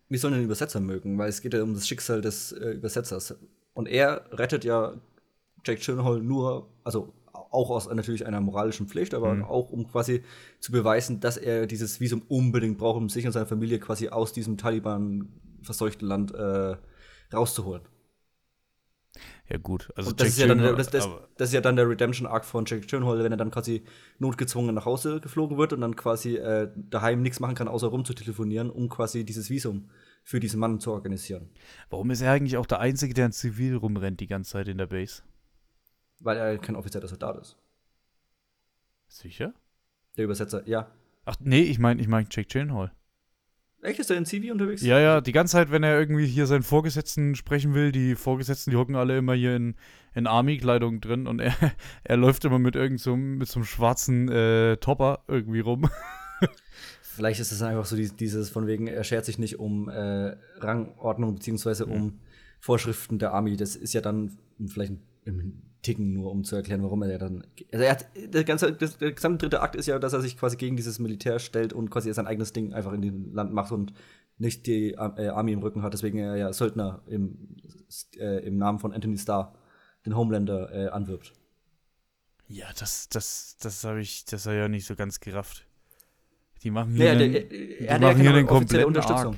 [0.08, 3.36] wir sollen den Übersetzer mögen, weil es geht ja um das Schicksal des äh, Übersetzers.
[3.74, 4.94] Und er rettet ja
[5.64, 7.12] Jack Gyllenhaal nur, also
[7.57, 9.44] auch aus natürlich einer moralischen Pflicht, aber Mhm.
[9.44, 10.22] auch um quasi
[10.61, 14.32] zu beweisen, dass er dieses Visum unbedingt braucht, um sich und seine Familie quasi aus
[14.32, 15.28] diesem Taliban
[15.62, 16.76] verseuchten Land äh,
[17.32, 17.82] rauszuholen.
[19.48, 19.90] Ja, gut.
[19.96, 22.88] Also das ist, ja dann, das, das, das ist ja dann der Redemption-Arc von Jack
[22.88, 23.82] Gyllenhaal, wenn er dann quasi
[24.18, 28.70] notgezwungen nach Hause geflogen wird und dann quasi äh, daheim nichts machen kann, außer rumzutelefonieren,
[28.70, 29.88] um quasi dieses Visum
[30.24, 31.48] für diesen Mann zu organisieren.
[31.88, 34.78] warum ist er eigentlich auch der Einzige, der in Zivil rumrennt die ganze Zeit in
[34.78, 35.22] der Base?
[36.20, 37.56] Weil er kein offizieller Soldat ist.
[39.08, 39.52] Sicher?
[40.16, 40.90] Der Übersetzer, ja.
[41.24, 42.92] Ach, nee, ich meine, ich meine Jack Gyllenhaal.
[43.82, 44.82] Echt, ist er in CV unterwegs?
[44.82, 48.70] Ja, ja, die ganze Zeit, wenn er irgendwie hier seinen Vorgesetzten sprechen will, die Vorgesetzten,
[48.70, 49.76] die hocken alle immer hier in,
[50.14, 51.54] in Army-Kleidung drin und er,
[52.04, 55.88] er läuft immer mit irgend so, mit so einem schwarzen äh, Topper irgendwie rum.
[57.02, 60.36] Vielleicht ist es einfach so die- dieses von wegen, er schert sich nicht um äh,
[60.58, 62.18] Rangordnung beziehungsweise um
[62.60, 63.56] Vorschriften der Army.
[63.56, 64.36] Das ist ja dann
[64.66, 64.94] vielleicht
[65.24, 67.47] im Ticken nur, um zu erklären, warum er ja dann.
[67.72, 70.37] Also er hat, der ganze, das, der gesamte dritte Akt ist ja, dass er sich
[70.37, 73.70] quasi gegen dieses Militär stellt und quasi sein eigenes Ding einfach in dem Land macht
[73.70, 73.93] und
[74.37, 77.57] nicht die äh, Army im Rücken hat, deswegen er ja Söldner im,
[78.18, 79.55] äh, im Namen von Anthony Starr,
[80.05, 81.32] den Homelander, äh, anwirbt.
[82.49, 85.66] Ja, das, das, das habe ich, das habe ich ja nicht so ganz gerafft.
[86.64, 89.37] Die machen hier Ja, einen, der, die er hat ja machen hier den kompletten Arc.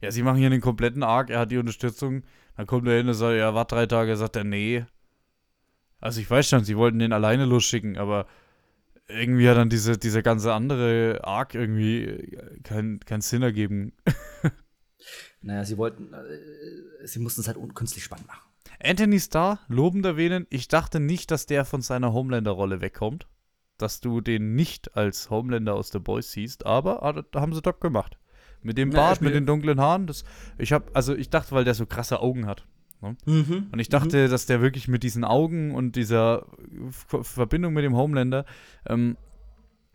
[0.00, 2.22] Ja, sie machen hier den kompletten Arc, er hat die Unterstützung,
[2.56, 4.86] dann kommt er hin und sagt, ja, warte drei Tage, sagt er, nee.
[6.04, 8.26] Also ich weiß schon, sie wollten den alleine losschicken, aber
[9.08, 13.92] irgendwie hat dann diese, dieser ganze andere Arc irgendwie keinen keinen Sinn ergeben.
[15.42, 18.40] Naja, sie wollten, äh, sie mussten es halt un- künstlich spannend machen.
[18.82, 23.26] Anthony Starr, lobend erwähnen, ich dachte nicht, dass der von seiner Homelander-Rolle wegkommt.
[23.76, 27.60] Dass du den nicht als Homelander aus The Boys siehst, aber ah, das haben sie
[27.60, 28.16] top gemacht.
[28.62, 30.24] Mit dem Ja, Bart, mit spielt- den dunklen Haaren, das,
[30.56, 32.66] ich hab, also ich dachte, weil der so krasse Augen hat.
[33.26, 33.68] Mhm.
[33.72, 36.46] Und ich dachte, dass der wirklich mit diesen Augen und dieser
[36.98, 38.44] Verbindung mit dem Homelander,
[38.86, 39.16] ähm,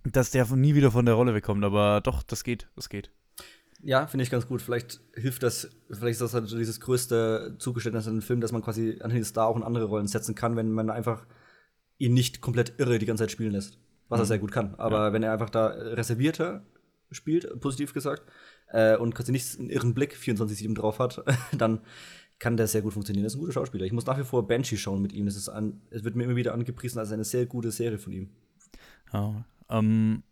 [0.03, 1.63] dass der nie wieder von der Rolle wegkommt.
[1.63, 3.11] Aber doch, das geht, das geht.
[3.81, 4.61] Ja, finde ich ganz gut.
[4.61, 8.51] Vielleicht hilft das, vielleicht ist das halt so dieses größte Zugeständnis in dem Film, dass
[8.51, 11.25] man quasi Anthony Starr auch in andere Rollen setzen kann, wenn man einfach
[11.97, 13.77] ihn nicht komplett irre die ganze Zeit spielen lässt.
[14.09, 14.27] Was er Mhm.
[14.27, 14.75] sehr gut kann.
[14.75, 16.65] Aber wenn er einfach da reservierter
[17.11, 18.23] spielt, positiv gesagt,
[18.71, 21.23] äh, und quasi nicht einen irren Blick 24-7 drauf hat,
[21.57, 21.81] dann
[22.39, 23.23] kann der sehr gut funktionieren.
[23.25, 23.85] Das ist ein guter Schauspieler.
[23.85, 25.25] Ich muss nach wie vor Banshee schauen mit ihm.
[25.25, 28.13] Das ist ein, es wird mir immer wieder angepriesen als eine sehr gute Serie von
[28.13, 28.29] ihm.
[29.13, 30.23] Ja, ähm,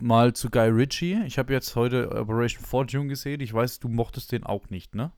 [0.00, 1.20] mal zu Guy Ritchie.
[1.26, 3.40] Ich habe jetzt heute Operation Fortune gesehen.
[3.40, 5.12] Ich weiß, du mochtest den auch nicht, ne?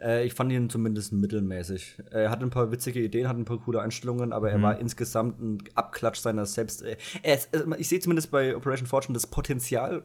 [0.00, 1.98] Äh, ich fand ihn zumindest mittelmäßig.
[2.10, 4.62] Er hat ein paar witzige Ideen, hat ein paar coole Einstellungen, aber er Mhm.
[4.62, 6.82] war insgesamt ein Abklatsch seiner selbst.
[6.82, 10.04] Äh, er ist, also ich sehe zumindest bei Operation Fortune das Potenzial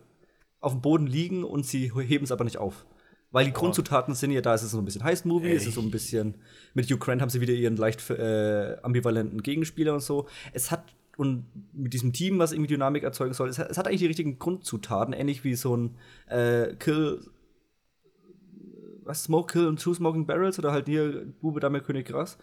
[0.60, 2.86] auf dem Boden liegen und sie heben es aber nicht auf.
[3.32, 5.82] Weil die Grundzutaten sind ja da, es ist so ein bisschen Heist-Movie, es ist so
[5.82, 6.36] ein bisschen.
[6.73, 10.27] Mit Hugh Grant haben sie wieder ihren leicht äh, ambivalenten Gegenspieler und so.
[10.51, 13.88] Es hat, und mit diesem Team, was irgendwie Dynamik erzeugen soll, es hat, es hat
[13.88, 15.95] eigentlich die richtigen Grundzutaten, ähnlich wie so ein
[16.27, 17.21] äh, Kill
[19.09, 22.38] was, Smoke Kill und Two Smoking Barrels oder halt hier Bube Dame König Gras.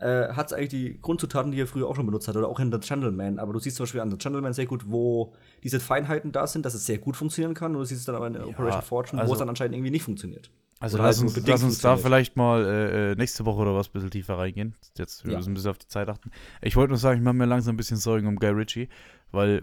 [0.00, 2.60] Äh, hat es eigentlich die Grundzutaten, die er früher auch schon benutzt hat, oder auch
[2.60, 3.38] in The Gentleman.
[3.38, 6.64] Aber du siehst zum Beispiel an The Gentleman sehr gut, wo diese Feinheiten da sind,
[6.66, 7.72] dass es sehr gut funktionieren kann.
[7.72, 9.74] Und du siehst es dann aber in ja, Operation Fortune, also, wo es dann anscheinend
[9.74, 10.50] irgendwie nicht funktioniert.
[10.80, 13.88] Also lass halt uns, lass uns da vielleicht mal äh, äh, nächste Woche oder was
[13.88, 14.74] ein bisschen tiefer reingehen.
[14.98, 15.38] Jetzt wir ja.
[15.38, 16.32] müssen ein bisschen auf die Zeit achten.
[16.60, 18.88] Ich wollte nur sagen, ich mache mir langsam ein bisschen Sorgen um Guy Ritchie,
[19.30, 19.62] weil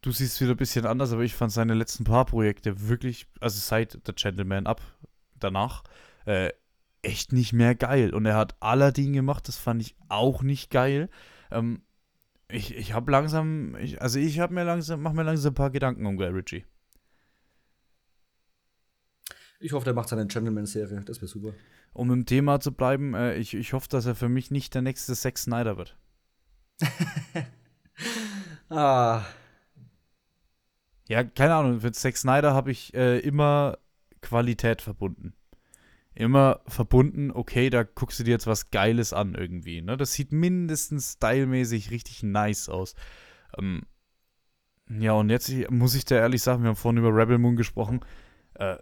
[0.00, 3.60] du siehst wieder ein bisschen anders, aber ich fand seine letzten paar Projekte wirklich, also
[3.60, 4.80] seit The Gentleman ab,
[5.38, 5.82] danach,
[6.24, 6.50] äh,
[7.02, 8.14] echt nicht mehr geil.
[8.14, 11.10] Und er hat Aladdin gemacht, das fand ich auch nicht geil.
[11.50, 11.82] Ähm,
[12.48, 15.70] ich ich habe langsam, ich, also ich habe mir langsam, mach mir langsam ein paar
[15.70, 16.64] Gedanken um Guy Ritchie.
[19.60, 21.54] Ich hoffe, der macht seine Gentleman-Serie, das wäre super.
[21.92, 24.82] Um im Thema zu bleiben, äh, ich, ich hoffe, dass er für mich nicht der
[24.82, 25.96] nächste Zack Snyder wird.
[28.70, 29.24] ah.
[31.08, 33.78] Ja, keine Ahnung, mit Zack Snyder habe ich äh, immer
[34.20, 35.34] Qualität verbunden
[36.14, 39.80] immer verbunden, okay, da guckst du dir jetzt was Geiles an irgendwie.
[39.80, 39.96] Ne?
[39.96, 42.94] Das sieht mindestens stylmäßig richtig nice aus.
[43.58, 43.82] Ähm,
[44.88, 48.00] ja, und jetzt muss ich dir ehrlich sagen, wir haben vorhin über Rebel Moon gesprochen.
[48.54, 48.76] Äh,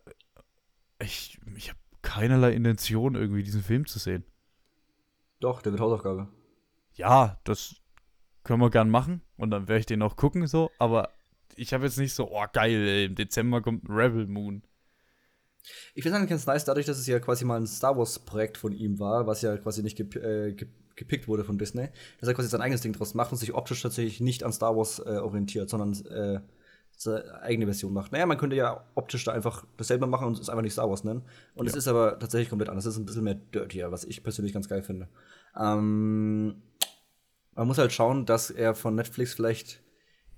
[1.00, 4.24] ich ich habe keinerlei Intention, irgendwie diesen Film zu sehen.
[5.38, 6.28] Doch, der wird Hausaufgabe.
[6.94, 7.76] Ja, das
[8.42, 11.10] können wir gern machen und dann werde ich den auch gucken, so, aber
[11.56, 14.62] ich habe jetzt nicht so, oh geil, im Dezember kommt Rebel Moon.
[15.94, 18.72] Ich finde es ganz nice, dadurch, dass es ja quasi mal ein Star Wars-Projekt von
[18.72, 20.54] ihm war, was ja quasi nicht gep äh,
[20.96, 21.88] gepickt wurde von Disney,
[22.18, 24.76] dass er quasi sein eigenes Ding draus macht und sich optisch tatsächlich nicht an Star
[24.76, 26.40] Wars äh, orientiert, sondern äh,
[26.96, 28.12] seine eigene Version macht.
[28.12, 31.02] Naja, man könnte ja optisch da einfach dasselbe machen und es einfach nicht Star Wars
[31.04, 31.22] nennen.
[31.54, 31.70] Und ja.
[31.70, 32.84] es ist aber tatsächlich komplett anders.
[32.84, 35.08] Es ist ein bisschen mehr dirtier, was ich persönlich ganz geil finde.
[35.58, 36.60] Ähm,
[37.54, 39.80] man muss halt schauen, dass er von Netflix vielleicht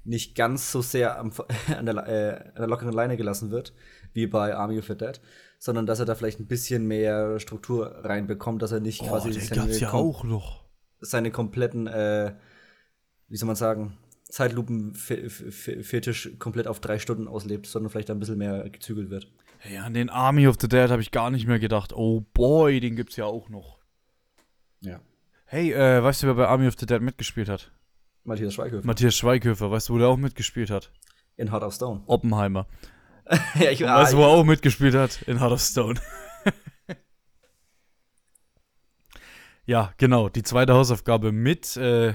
[0.05, 1.33] nicht ganz so sehr am,
[1.77, 3.73] an, der, äh, an der lockeren Leine gelassen wird,
[4.13, 5.21] wie bei Army of the Dead,
[5.59, 9.33] sondern dass er da vielleicht ein bisschen mehr Struktur reinbekommt, dass er nicht oh, quasi
[9.33, 10.65] seine, ja auch noch.
[11.01, 12.35] seine kompletten, äh,
[13.29, 13.99] wie soll man sagen,
[14.29, 19.31] Zeitlupen-Fetisch komplett auf drei Stunden auslebt, sondern vielleicht ein bisschen mehr gezügelt wird.
[19.59, 21.93] Hey, an den Army of the Dead habe ich gar nicht mehr gedacht.
[21.93, 23.79] Oh boy, den gibt's ja auch noch.
[24.81, 25.01] Ja.
[25.45, 27.71] Hey, äh, weißt du, wer bei Army of the Dead mitgespielt hat?
[28.25, 28.87] Matthias Schweighöfer.
[28.87, 30.93] Matthias Schweighöfer, weißt du, wo der auch mitgespielt hat?
[31.37, 32.03] In Heart of Stone.
[32.07, 32.67] Oppenheimer.
[33.55, 35.23] ja, ich, ah, weißt du, wo er auch mitgespielt hat?
[35.23, 36.01] In Heart of Stone.
[39.67, 40.29] ja, genau.
[40.29, 42.15] Die zweite Hausaufgabe mit, äh,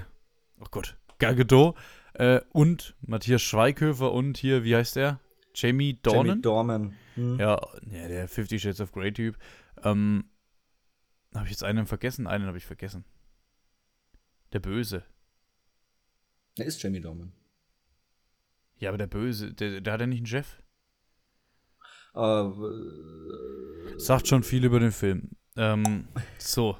[0.59, 1.75] oh Gott, Gargedo
[2.13, 5.19] äh, und Matthias Schweighöfer und hier, wie heißt der?
[5.53, 6.27] Jamie Dornan?
[6.27, 6.95] Jamie Dorman.
[7.15, 7.39] Hm.
[7.39, 9.37] Ja, ja, der Fifty Shades of Grey Typ.
[9.83, 10.25] Ähm,
[11.33, 12.27] habe ich jetzt einen vergessen?
[12.27, 13.05] Einen habe ich vergessen.
[14.53, 15.03] Der Böse.
[16.57, 17.31] Er ist Jamie Dorman.
[18.79, 20.61] Ja, aber der Böse, der, der hat ja nicht einen Chef.
[22.15, 22.51] Uh,
[23.97, 25.29] Sagt schon viel über den Film.
[25.55, 26.77] Ähm, so.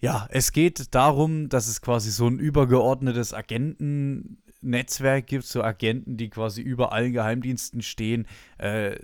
[0.00, 6.30] Ja, es geht darum, dass es quasi so ein übergeordnetes Agentennetzwerk gibt, so Agenten, die
[6.30, 8.26] quasi über allen Geheimdiensten stehen.
[8.58, 8.98] Äh,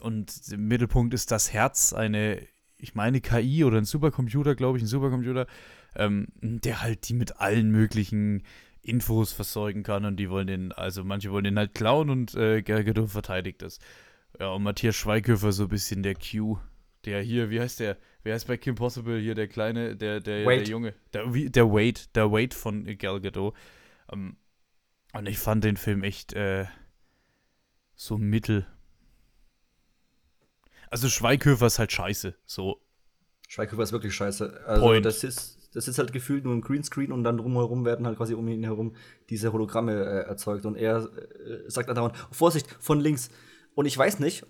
[0.00, 2.40] und im Mittelpunkt ist das Herz, eine,
[2.76, 5.46] ich meine, KI oder ein Supercomputer, glaube ich, ein Supercomputer,
[5.96, 8.42] ähm, der halt die mit allen möglichen
[8.82, 12.62] Infos versorgen kann und die wollen den, also manche wollen den halt klauen und äh,
[12.62, 13.78] Gergedo verteidigt das.
[14.38, 16.58] Ja, und Matthias Schweighöfer so ein bisschen der Q.
[17.04, 17.96] Der hier, wie heißt der?
[18.22, 20.94] Wer heißt bei Kim Possible hier der kleine, der, der, der Junge?
[21.12, 23.54] Der, der Wade, der Wade von Gal Gadot.
[24.06, 24.36] Um,
[25.12, 26.66] und ich fand den Film echt äh,
[27.94, 28.66] so mittel.
[30.90, 32.80] Also Schweighöfer ist halt scheiße, so.
[33.48, 34.62] Schweighöfer ist wirklich scheiße.
[34.66, 35.04] Also Point.
[35.04, 38.34] das ist das ist halt gefühlt nur ein Greenscreen und dann drumherum werden halt quasi
[38.34, 38.94] um ihn herum
[39.30, 40.66] diese Hologramme äh, erzeugt.
[40.66, 43.30] Und er äh, sagt dann dauernd, Vorsicht, von links.
[43.74, 44.44] Und ich weiß nicht,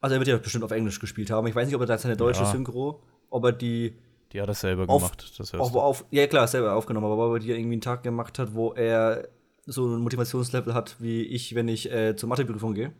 [0.00, 1.46] also er wird ja bestimmt auf Englisch gespielt haben.
[1.46, 2.50] Ich weiß nicht, ob er da seine deutsche ja.
[2.50, 3.96] Synchro, ob er die.
[4.32, 7.34] Die hat er selber auf, gemacht, das auf, auf, Ja, klar, selber aufgenommen, aber ob
[7.34, 9.28] er die irgendwie einen Tag gemacht hat, wo er
[9.66, 12.92] so ein Motivationslevel hat, wie ich, wenn ich äh, zur Matheprüfung gehe.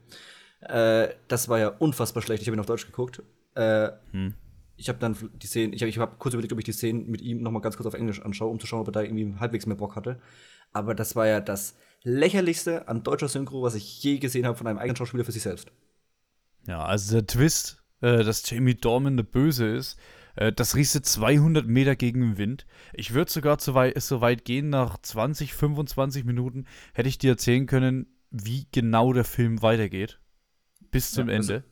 [0.60, 2.42] Äh, das war ja unfassbar schlecht.
[2.42, 3.22] Ich habe ihn auf Deutsch geguckt.
[3.54, 4.34] Äh, hm
[4.80, 7.10] ich habe dann die Szenen, ich habe ich hab kurz überlegt, ob ich die Szenen
[7.10, 9.02] mit ihm noch mal ganz kurz auf Englisch anschaue, um zu schauen, ob er da
[9.02, 10.18] irgendwie halbwegs mehr Bock hatte.
[10.72, 14.66] Aber das war ja das lächerlichste an deutscher Synchro, was ich je gesehen habe von
[14.66, 15.70] einem eigenen Schauspieler für sich selbst.
[16.66, 19.98] Ja, also der Twist, äh, dass Jamie Dorman der Böse ist,
[20.34, 22.66] äh, das riese 200 Meter gegen den Wind.
[22.94, 26.64] Ich würde sogar zu weit, so weit gehen, nach 20, 25 Minuten
[26.94, 30.20] hätte ich dir erzählen können, wie genau der Film weitergeht.
[30.90, 31.69] Bis zum ja, also Ende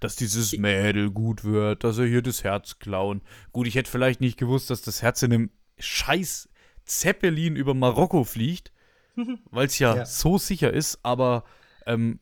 [0.00, 3.22] dass dieses Mädel gut wird, dass er hier das Herz klauen.
[3.52, 6.48] Gut, ich hätte vielleicht nicht gewusst, dass das Herz in einem scheiß
[6.84, 8.72] Zeppelin über Marokko fliegt,
[9.50, 11.44] weil es ja, ja, so sicher ist, aber
[11.86, 12.20] ähm,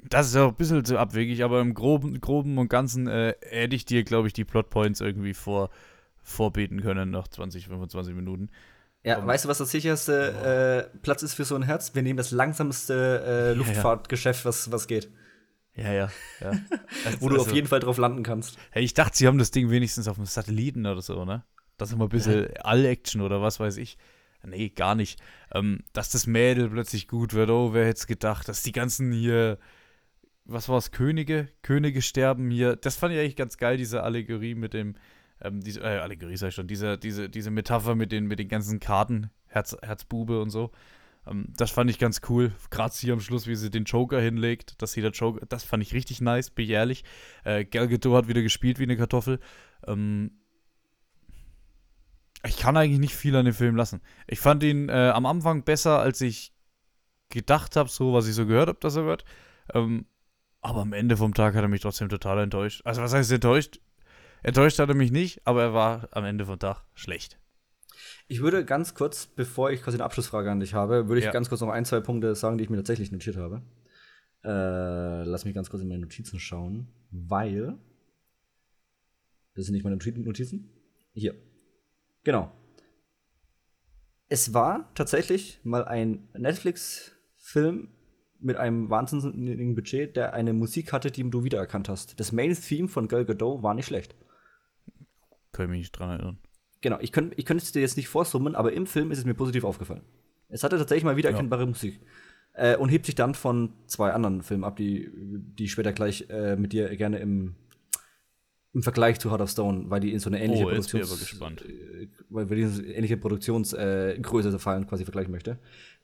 [0.00, 3.34] das ist ja auch ein bisschen zu abwegig, aber im Groben, Groben und Ganzen äh,
[3.42, 5.70] hätte ich dir, glaube ich, die Plotpoints irgendwie vor
[6.22, 8.50] vorbeten können nach 20, 25 Minuten.
[9.02, 11.94] Ja, weißt du, was das sicherste äh, Platz ist für so ein Herz?
[11.94, 15.08] Wir nehmen das langsamste äh, Luftfahrtgeschäft, was, was geht.
[15.78, 16.10] Ja, ja,
[16.40, 16.50] ja.
[17.04, 18.58] Also, Wo du auf jeden Fall drauf landen kannst.
[18.70, 21.44] Hey, ich dachte, sie haben das Ding wenigstens auf dem Satelliten oder so, ne?
[21.76, 23.96] Das ist immer ein bisschen All-Action oder was weiß ich.
[24.44, 25.20] Nee, gar nicht.
[25.52, 29.12] Ähm, dass das Mädel plötzlich gut wird, oh, wer hätte es gedacht, dass die ganzen
[29.12, 29.58] hier,
[30.44, 31.48] was war es, Könige?
[31.62, 32.76] Könige sterben hier.
[32.76, 34.96] Das fand ich eigentlich ganz geil, diese Allegorie mit dem,
[35.40, 38.80] ähm, diese, äh, Allegorie ich schon, diese, diese, diese Metapher mit den, mit den ganzen
[38.80, 40.72] Karten, Herz, Herzbube und so.
[41.28, 42.52] Ähm, das fand ich ganz cool.
[42.70, 45.82] Gerade hier am Schluss, wie sie den Joker hinlegt, dass sie der Joker, das fand
[45.82, 47.04] ich richtig nice, bin ich ehrlich.
[47.44, 49.40] Äh, Gal hat wieder gespielt wie eine Kartoffel.
[49.86, 50.32] Ähm,
[52.44, 54.00] ich kann eigentlich nicht viel an dem Film lassen.
[54.26, 56.52] Ich fand ihn äh, am Anfang besser, als ich
[57.30, 59.24] gedacht habe, so was ich so gehört habe, dass er wird.
[59.74, 60.06] Ähm,
[60.60, 62.82] aber am Ende vom Tag hat er mich trotzdem total enttäuscht.
[62.84, 63.80] Also was heißt enttäuscht?
[64.42, 67.38] Enttäuscht hat er mich nicht, aber er war am Ende vom Tag schlecht.
[68.26, 71.32] Ich würde ganz kurz, bevor ich quasi eine Abschlussfrage an dich habe, würde ich ja.
[71.32, 73.62] ganz kurz noch ein, zwei Punkte sagen, die ich mir tatsächlich notiert habe.
[74.44, 77.78] Äh, lass mich ganz kurz in meine Notizen schauen, weil
[79.54, 80.70] das sind nicht meine Notizen.
[81.14, 81.34] Hier.
[82.22, 82.52] Genau.
[84.28, 87.88] Es war tatsächlich mal ein Netflix-Film
[88.38, 92.20] mit einem wahnsinnigen Budget, der eine Musik hatte, die du wiedererkannt hast.
[92.20, 94.14] Das Main-Theme von Gal Gadot war nicht schlecht.
[95.50, 96.38] Können mich nicht dran erinnern.
[96.80, 99.24] Genau, ich könnte ich könnt es dir jetzt nicht vorsummen, aber im Film ist es
[99.24, 100.02] mir positiv aufgefallen.
[100.48, 101.66] Es hatte tatsächlich mal wiedererkennbare ja.
[101.66, 102.00] Musik.
[102.54, 106.26] Äh, und hebt sich dann von zwei anderen Filmen ab, die, die ich später gleich
[106.28, 107.54] äh, mit dir gerne im,
[108.72, 111.32] im Vergleich zu Heart of Stone, weil die in so eine ähnliche oh, Produktions.
[111.40, 115.58] Äh, weil wir die in so eine ähnliche Produktionsgröße äh, fallen, quasi vergleichen möchte.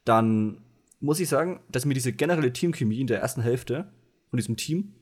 [0.05, 0.61] Dann
[1.01, 3.93] muss ich sagen, dass mir diese generelle Teamchemie in der ersten Hälfte
[4.31, 4.95] von diesem Team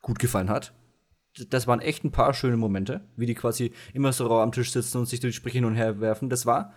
[0.00, 0.74] gut gefallen hat
[1.48, 4.98] das waren echt ein paar schöne Momente, wie die quasi im Restaurant am Tisch sitzen
[4.98, 6.28] und sich durch die Sprüche hin und her werfen.
[6.28, 6.74] Das war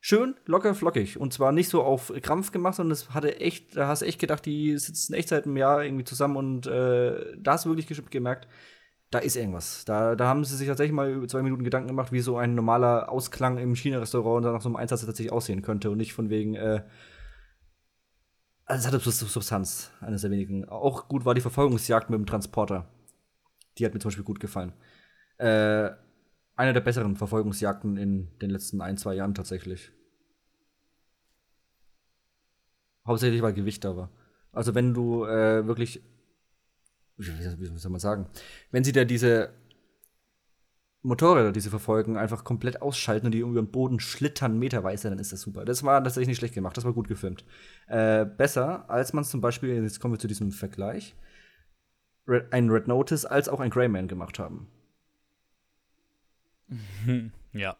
[0.00, 1.18] schön, locker, flockig.
[1.18, 4.20] Und zwar nicht so auf Krampf gemacht, sondern das hatte echt, da hast du echt
[4.20, 8.10] gedacht, die sitzen echt seit einem Jahr irgendwie zusammen und äh, da hast du wirklich
[8.10, 8.48] gemerkt,
[9.10, 9.84] da ist irgendwas.
[9.84, 12.54] Da, da haben sie sich tatsächlich mal über zwei Minuten Gedanken gemacht, wie so ein
[12.54, 16.54] normaler Ausklang im China-Restaurant nach so einem Einsatz tatsächlich aussehen könnte und nicht von wegen,
[16.54, 16.82] äh,
[18.66, 20.68] also es hatte Substanz, eines der wenigen.
[20.68, 22.88] Auch gut war die Verfolgungsjagd mit dem Transporter.
[23.78, 24.72] Die hat mir zum Beispiel gut gefallen.
[25.38, 25.90] Äh,
[26.56, 29.90] eine der besseren Verfolgungsjagden in den letzten ein, zwei Jahren tatsächlich.
[33.06, 34.10] Hauptsächlich, weil Gewicht da war.
[34.52, 36.02] Also wenn du äh, wirklich,
[37.16, 38.26] wie, soll man sagen,
[38.70, 39.52] wenn sie da diese
[41.02, 45.18] Motorräder, die sie verfolgen, einfach komplett ausschalten und die irgendwie am Boden schlittern meterweise, dann
[45.18, 45.66] ist das super.
[45.66, 47.44] Das war tatsächlich nicht schlecht gemacht, das war gut gefilmt.
[47.88, 51.14] Äh, besser, als man zum Beispiel, jetzt kommen wir zu diesem Vergleich,
[52.50, 54.68] ein Red Notice als auch ein Greyman gemacht haben.
[57.56, 57.76] Ja.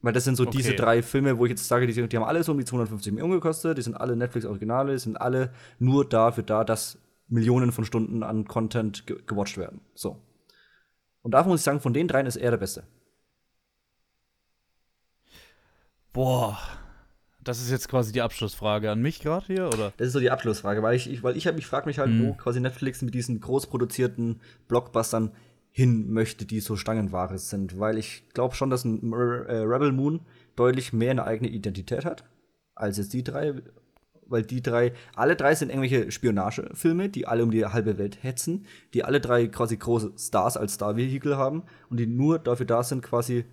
[0.00, 0.56] Weil das sind so okay.
[0.56, 3.12] diese drei Filme, wo ich jetzt sage, die, die, haben alle so um die 250
[3.12, 7.84] Millionen gekostet, die sind alle Netflix-Originale, die sind alle nur dafür da, dass Millionen von
[7.84, 9.80] Stunden an Content ge gewatcht werden.
[9.94, 10.20] So.
[11.22, 12.82] Und dafür muss ich sagen, von den dreien ist er der Beste.
[16.12, 16.58] Boah,
[17.44, 19.92] das ist jetzt quasi die Abschlussfrage an mich gerade hier, oder?
[19.96, 22.28] Das ist so die Abschlussfrage, weil ich, ich weil ich, ich frage mich halt, mhm.
[22.28, 25.32] wo quasi Netflix mit diesen großproduzierten Blockbustern
[25.70, 27.80] hin möchte, die so Stangenware sind.
[27.80, 30.20] Weil ich glaube schon, dass ein äh, Rebel Moon
[30.54, 32.24] deutlich mehr eine eigene Identität hat,
[32.74, 33.54] als jetzt die drei.
[34.26, 38.66] Weil die drei, alle drei sind irgendwelche Spionagefilme, die alle um die halbe Welt hetzen,
[38.94, 43.02] die alle drei quasi große Stars als Star-Vehikel haben und die nur dafür da sind,
[43.02, 43.44] quasi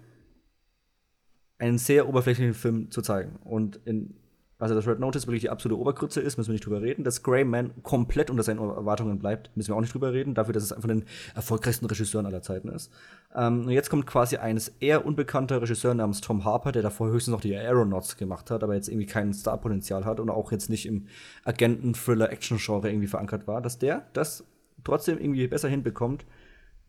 [1.60, 3.38] einen sehr oberflächlichen Film zu zeigen.
[3.44, 4.16] Und in,
[4.58, 7.04] also dass Red Notice wirklich die absolute Obergrütze ist, müssen wir nicht drüber reden.
[7.04, 10.34] Dass Grey Man komplett unter seinen Erwartungen bleibt, müssen wir auch nicht drüber reden.
[10.34, 11.04] Dafür, dass es einfach den
[11.36, 12.92] erfolgreichsten Regisseur aller Zeiten ist.
[13.36, 17.34] Ähm, und jetzt kommt quasi ein eher unbekannter Regisseur namens Tom Harper, der davor höchstens
[17.34, 20.86] noch die Aeronauts gemacht hat, aber jetzt irgendwie kein Starpotenzial hat und auch jetzt nicht
[20.86, 21.08] im
[21.44, 24.46] Agenten-Thriller-Action-Genre irgendwie verankert war, dass der das
[24.84, 26.26] trotzdem irgendwie besser hinbekommt,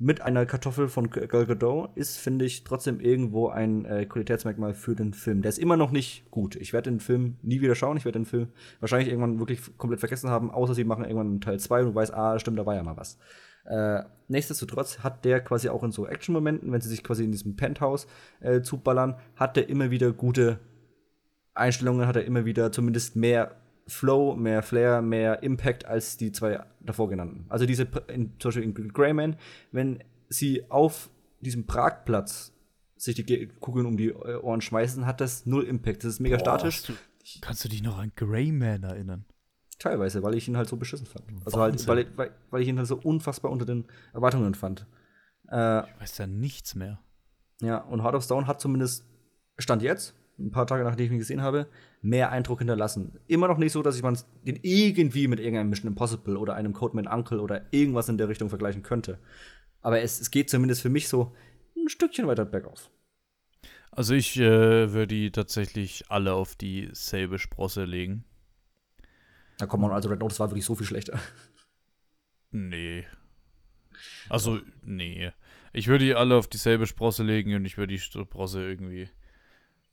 [0.03, 4.97] mit einer Kartoffel von Gal Gadot ist, finde ich, trotzdem irgendwo ein äh, Qualitätsmerkmal für
[4.97, 5.43] den Film.
[5.43, 6.57] Der ist immer noch nicht gut.
[6.57, 7.99] Ich werde den Film nie wieder schauen.
[7.99, 8.49] Ich werde den Film
[8.81, 11.95] wahrscheinlich irgendwann wirklich komplett vergessen haben, außer sie machen irgendwann einen Teil 2 und du
[11.95, 13.19] weißt, ah, stimmt, da war ja mal was.
[13.67, 17.57] Äh, nichtsdestotrotz hat der quasi auch in so Action-Momenten, wenn sie sich quasi in diesem
[17.57, 18.07] Penthouse
[18.41, 20.61] äh, zuballern, hat der immer wieder gute
[21.53, 23.60] Einstellungen, hat er immer wieder zumindest mehr
[23.91, 27.47] Flow, mehr Flair, mehr Impact als die zwei davor genannten.
[27.49, 29.37] Also diese, in, zum Beispiel in Greyman,
[29.73, 31.11] wenn sie auf
[31.41, 32.53] diesem Pragplatz
[32.97, 36.05] sich die Kugeln um die äh, Ohren schmeißen, hat das null Impact.
[36.05, 36.83] Das ist mega Boah, statisch.
[36.83, 36.93] Du,
[37.41, 39.25] kannst du dich noch an Greyman erinnern?
[39.79, 41.25] Teilweise, weil ich ihn halt so beschissen fand.
[41.47, 42.07] Also halt, weil,
[42.51, 44.87] weil, ich ihn halt so unfassbar unter den Erwartungen fand.
[45.51, 47.01] Äh, ich weiß ja nichts mehr.
[47.63, 49.07] Ja, und Heart of Stone hat zumindest
[49.59, 51.67] Stand jetzt, ein paar Tage nachdem ich ihn gesehen habe,
[52.03, 53.19] mehr Eindruck hinterlassen.
[53.27, 56.73] Immer noch nicht so, dass ich man den irgendwie mit irgendeinem Mission Impossible oder einem
[56.73, 59.19] Codeman Uncle oder irgendwas in der Richtung vergleichen könnte.
[59.83, 61.35] Aber es, es geht zumindest für mich so
[61.77, 62.91] ein Stückchen weiter bergauf.
[63.93, 68.25] Also ich äh, würde die tatsächlich alle auf dieselbe Sprosse legen.
[69.59, 71.19] Da kommt man, also Red Notice war wirklich so viel schlechter.
[72.53, 73.05] Nee.
[74.29, 75.31] Also, nee.
[75.73, 79.09] Ich würde die alle auf dieselbe Sprosse legen und ich würde die Sprosse irgendwie.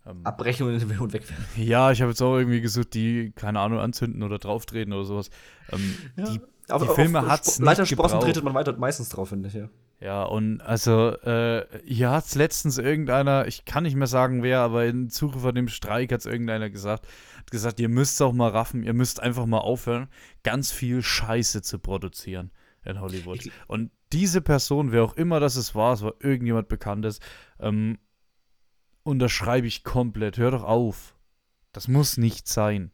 [0.07, 0.67] Ähm, Abbrechen
[0.99, 1.45] und wegwerfen.
[1.55, 5.29] Ja, ich habe jetzt auch irgendwie gesucht, die, keine Ahnung, anzünden oder drauftreten oder sowas.
[5.71, 6.25] Ähm, ja.
[6.25, 9.55] Die, auf, die Filme hat es Leider Sprossen tretet man weiter meistens drauf, finde ich,
[9.55, 9.69] ja.
[9.99, 14.59] Ja, und also, äh, hier hat es letztens irgendeiner, ich kann nicht mehr sagen wer,
[14.59, 17.07] aber im Zuge von dem Streik hat es irgendeiner gesagt,
[17.39, 20.07] hat gesagt, ihr müsst auch mal raffen, ihr müsst einfach mal aufhören,
[20.43, 22.51] ganz viel Scheiße zu produzieren
[22.85, 23.37] in Hollywood.
[23.37, 27.19] Ich, und diese Person, wer auch immer das es war, es war irgendjemand Bekanntes,
[27.59, 27.97] ähm,
[29.07, 30.37] unterschreibe ich komplett.
[30.37, 31.15] Hör doch auf.
[31.71, 32.91] Das muss nicht sein.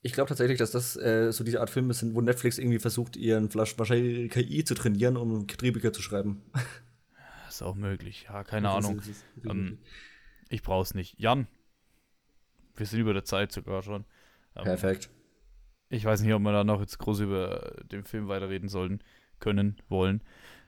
[0.00, 3.16] Ich glaube tatsächlich, dass das äh, so diese Art Filme sind, wo Netflix irgendwie versucht,
[3.16, 6.42] ihren Flash wahrscheinlich KI zu trainieren, um Drehbücher zu schreiben.
[7.48, 9.00] Ist auch möglich, ja, keine das Ahnung.
[9.00, 9.78] Ist, ist, ist ähm,
[10.48, 11.18] ich brauch's nicht.
[11.18, 11.48] Jan,
[12.76, 14.04] wir sind über der Zeit sogar schon.
[14.54, 15.10] Ähm, Perfekt.
[15.88, 19.02] Ich weiß nicht, ob wir da noch jetzt groß über den Film weiterreden sollen,
[19.40, 20.22] können, wollen.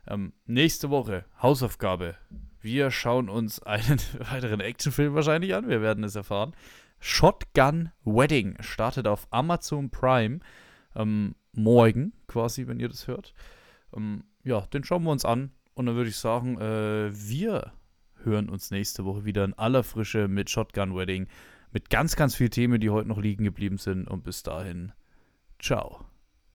[0.08, 2.16] Ähm, nächste Woche, Hausaufgabe.
[2.60, 3.98] Wir schauen uns einen
[4.30, 5.68] weiteren Actionfilm wahrscheinlich an.
[5.68, 6.54] Wir werden es erfahren.
[7.00, 10.40] Shotgun Wedding startet auf Amazon Prime
[10.94, 13.34] ähm, morgen, quasi, wenn ihr das hört.
[13.96, 15.50] Ähm, ja, den schauen wir uns an.
[15.74, 17.72] Und dann würde ich sagen, äh, wir
[18.22, 21.26] hören uns nächste Woche wieder in aller Frische mit Shotgun Wedding.
[21.72, 24.06] Mit ganz, ganz vielen Themen, die heute noch liegen geblieben sind.
[24.08, 24.92] Und bis dahin,
[25.58, 26.09] ciao.